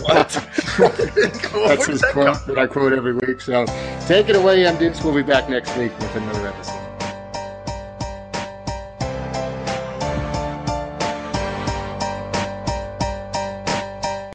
[0.01, 0.31] What?
[0.79, 3.43] That's his quote that I quote every week.
[3.43, 3.67] So
[4.07, 5.05] take it away, M Deuce.
[5.05, 6.96] We'll be back next week with another episode.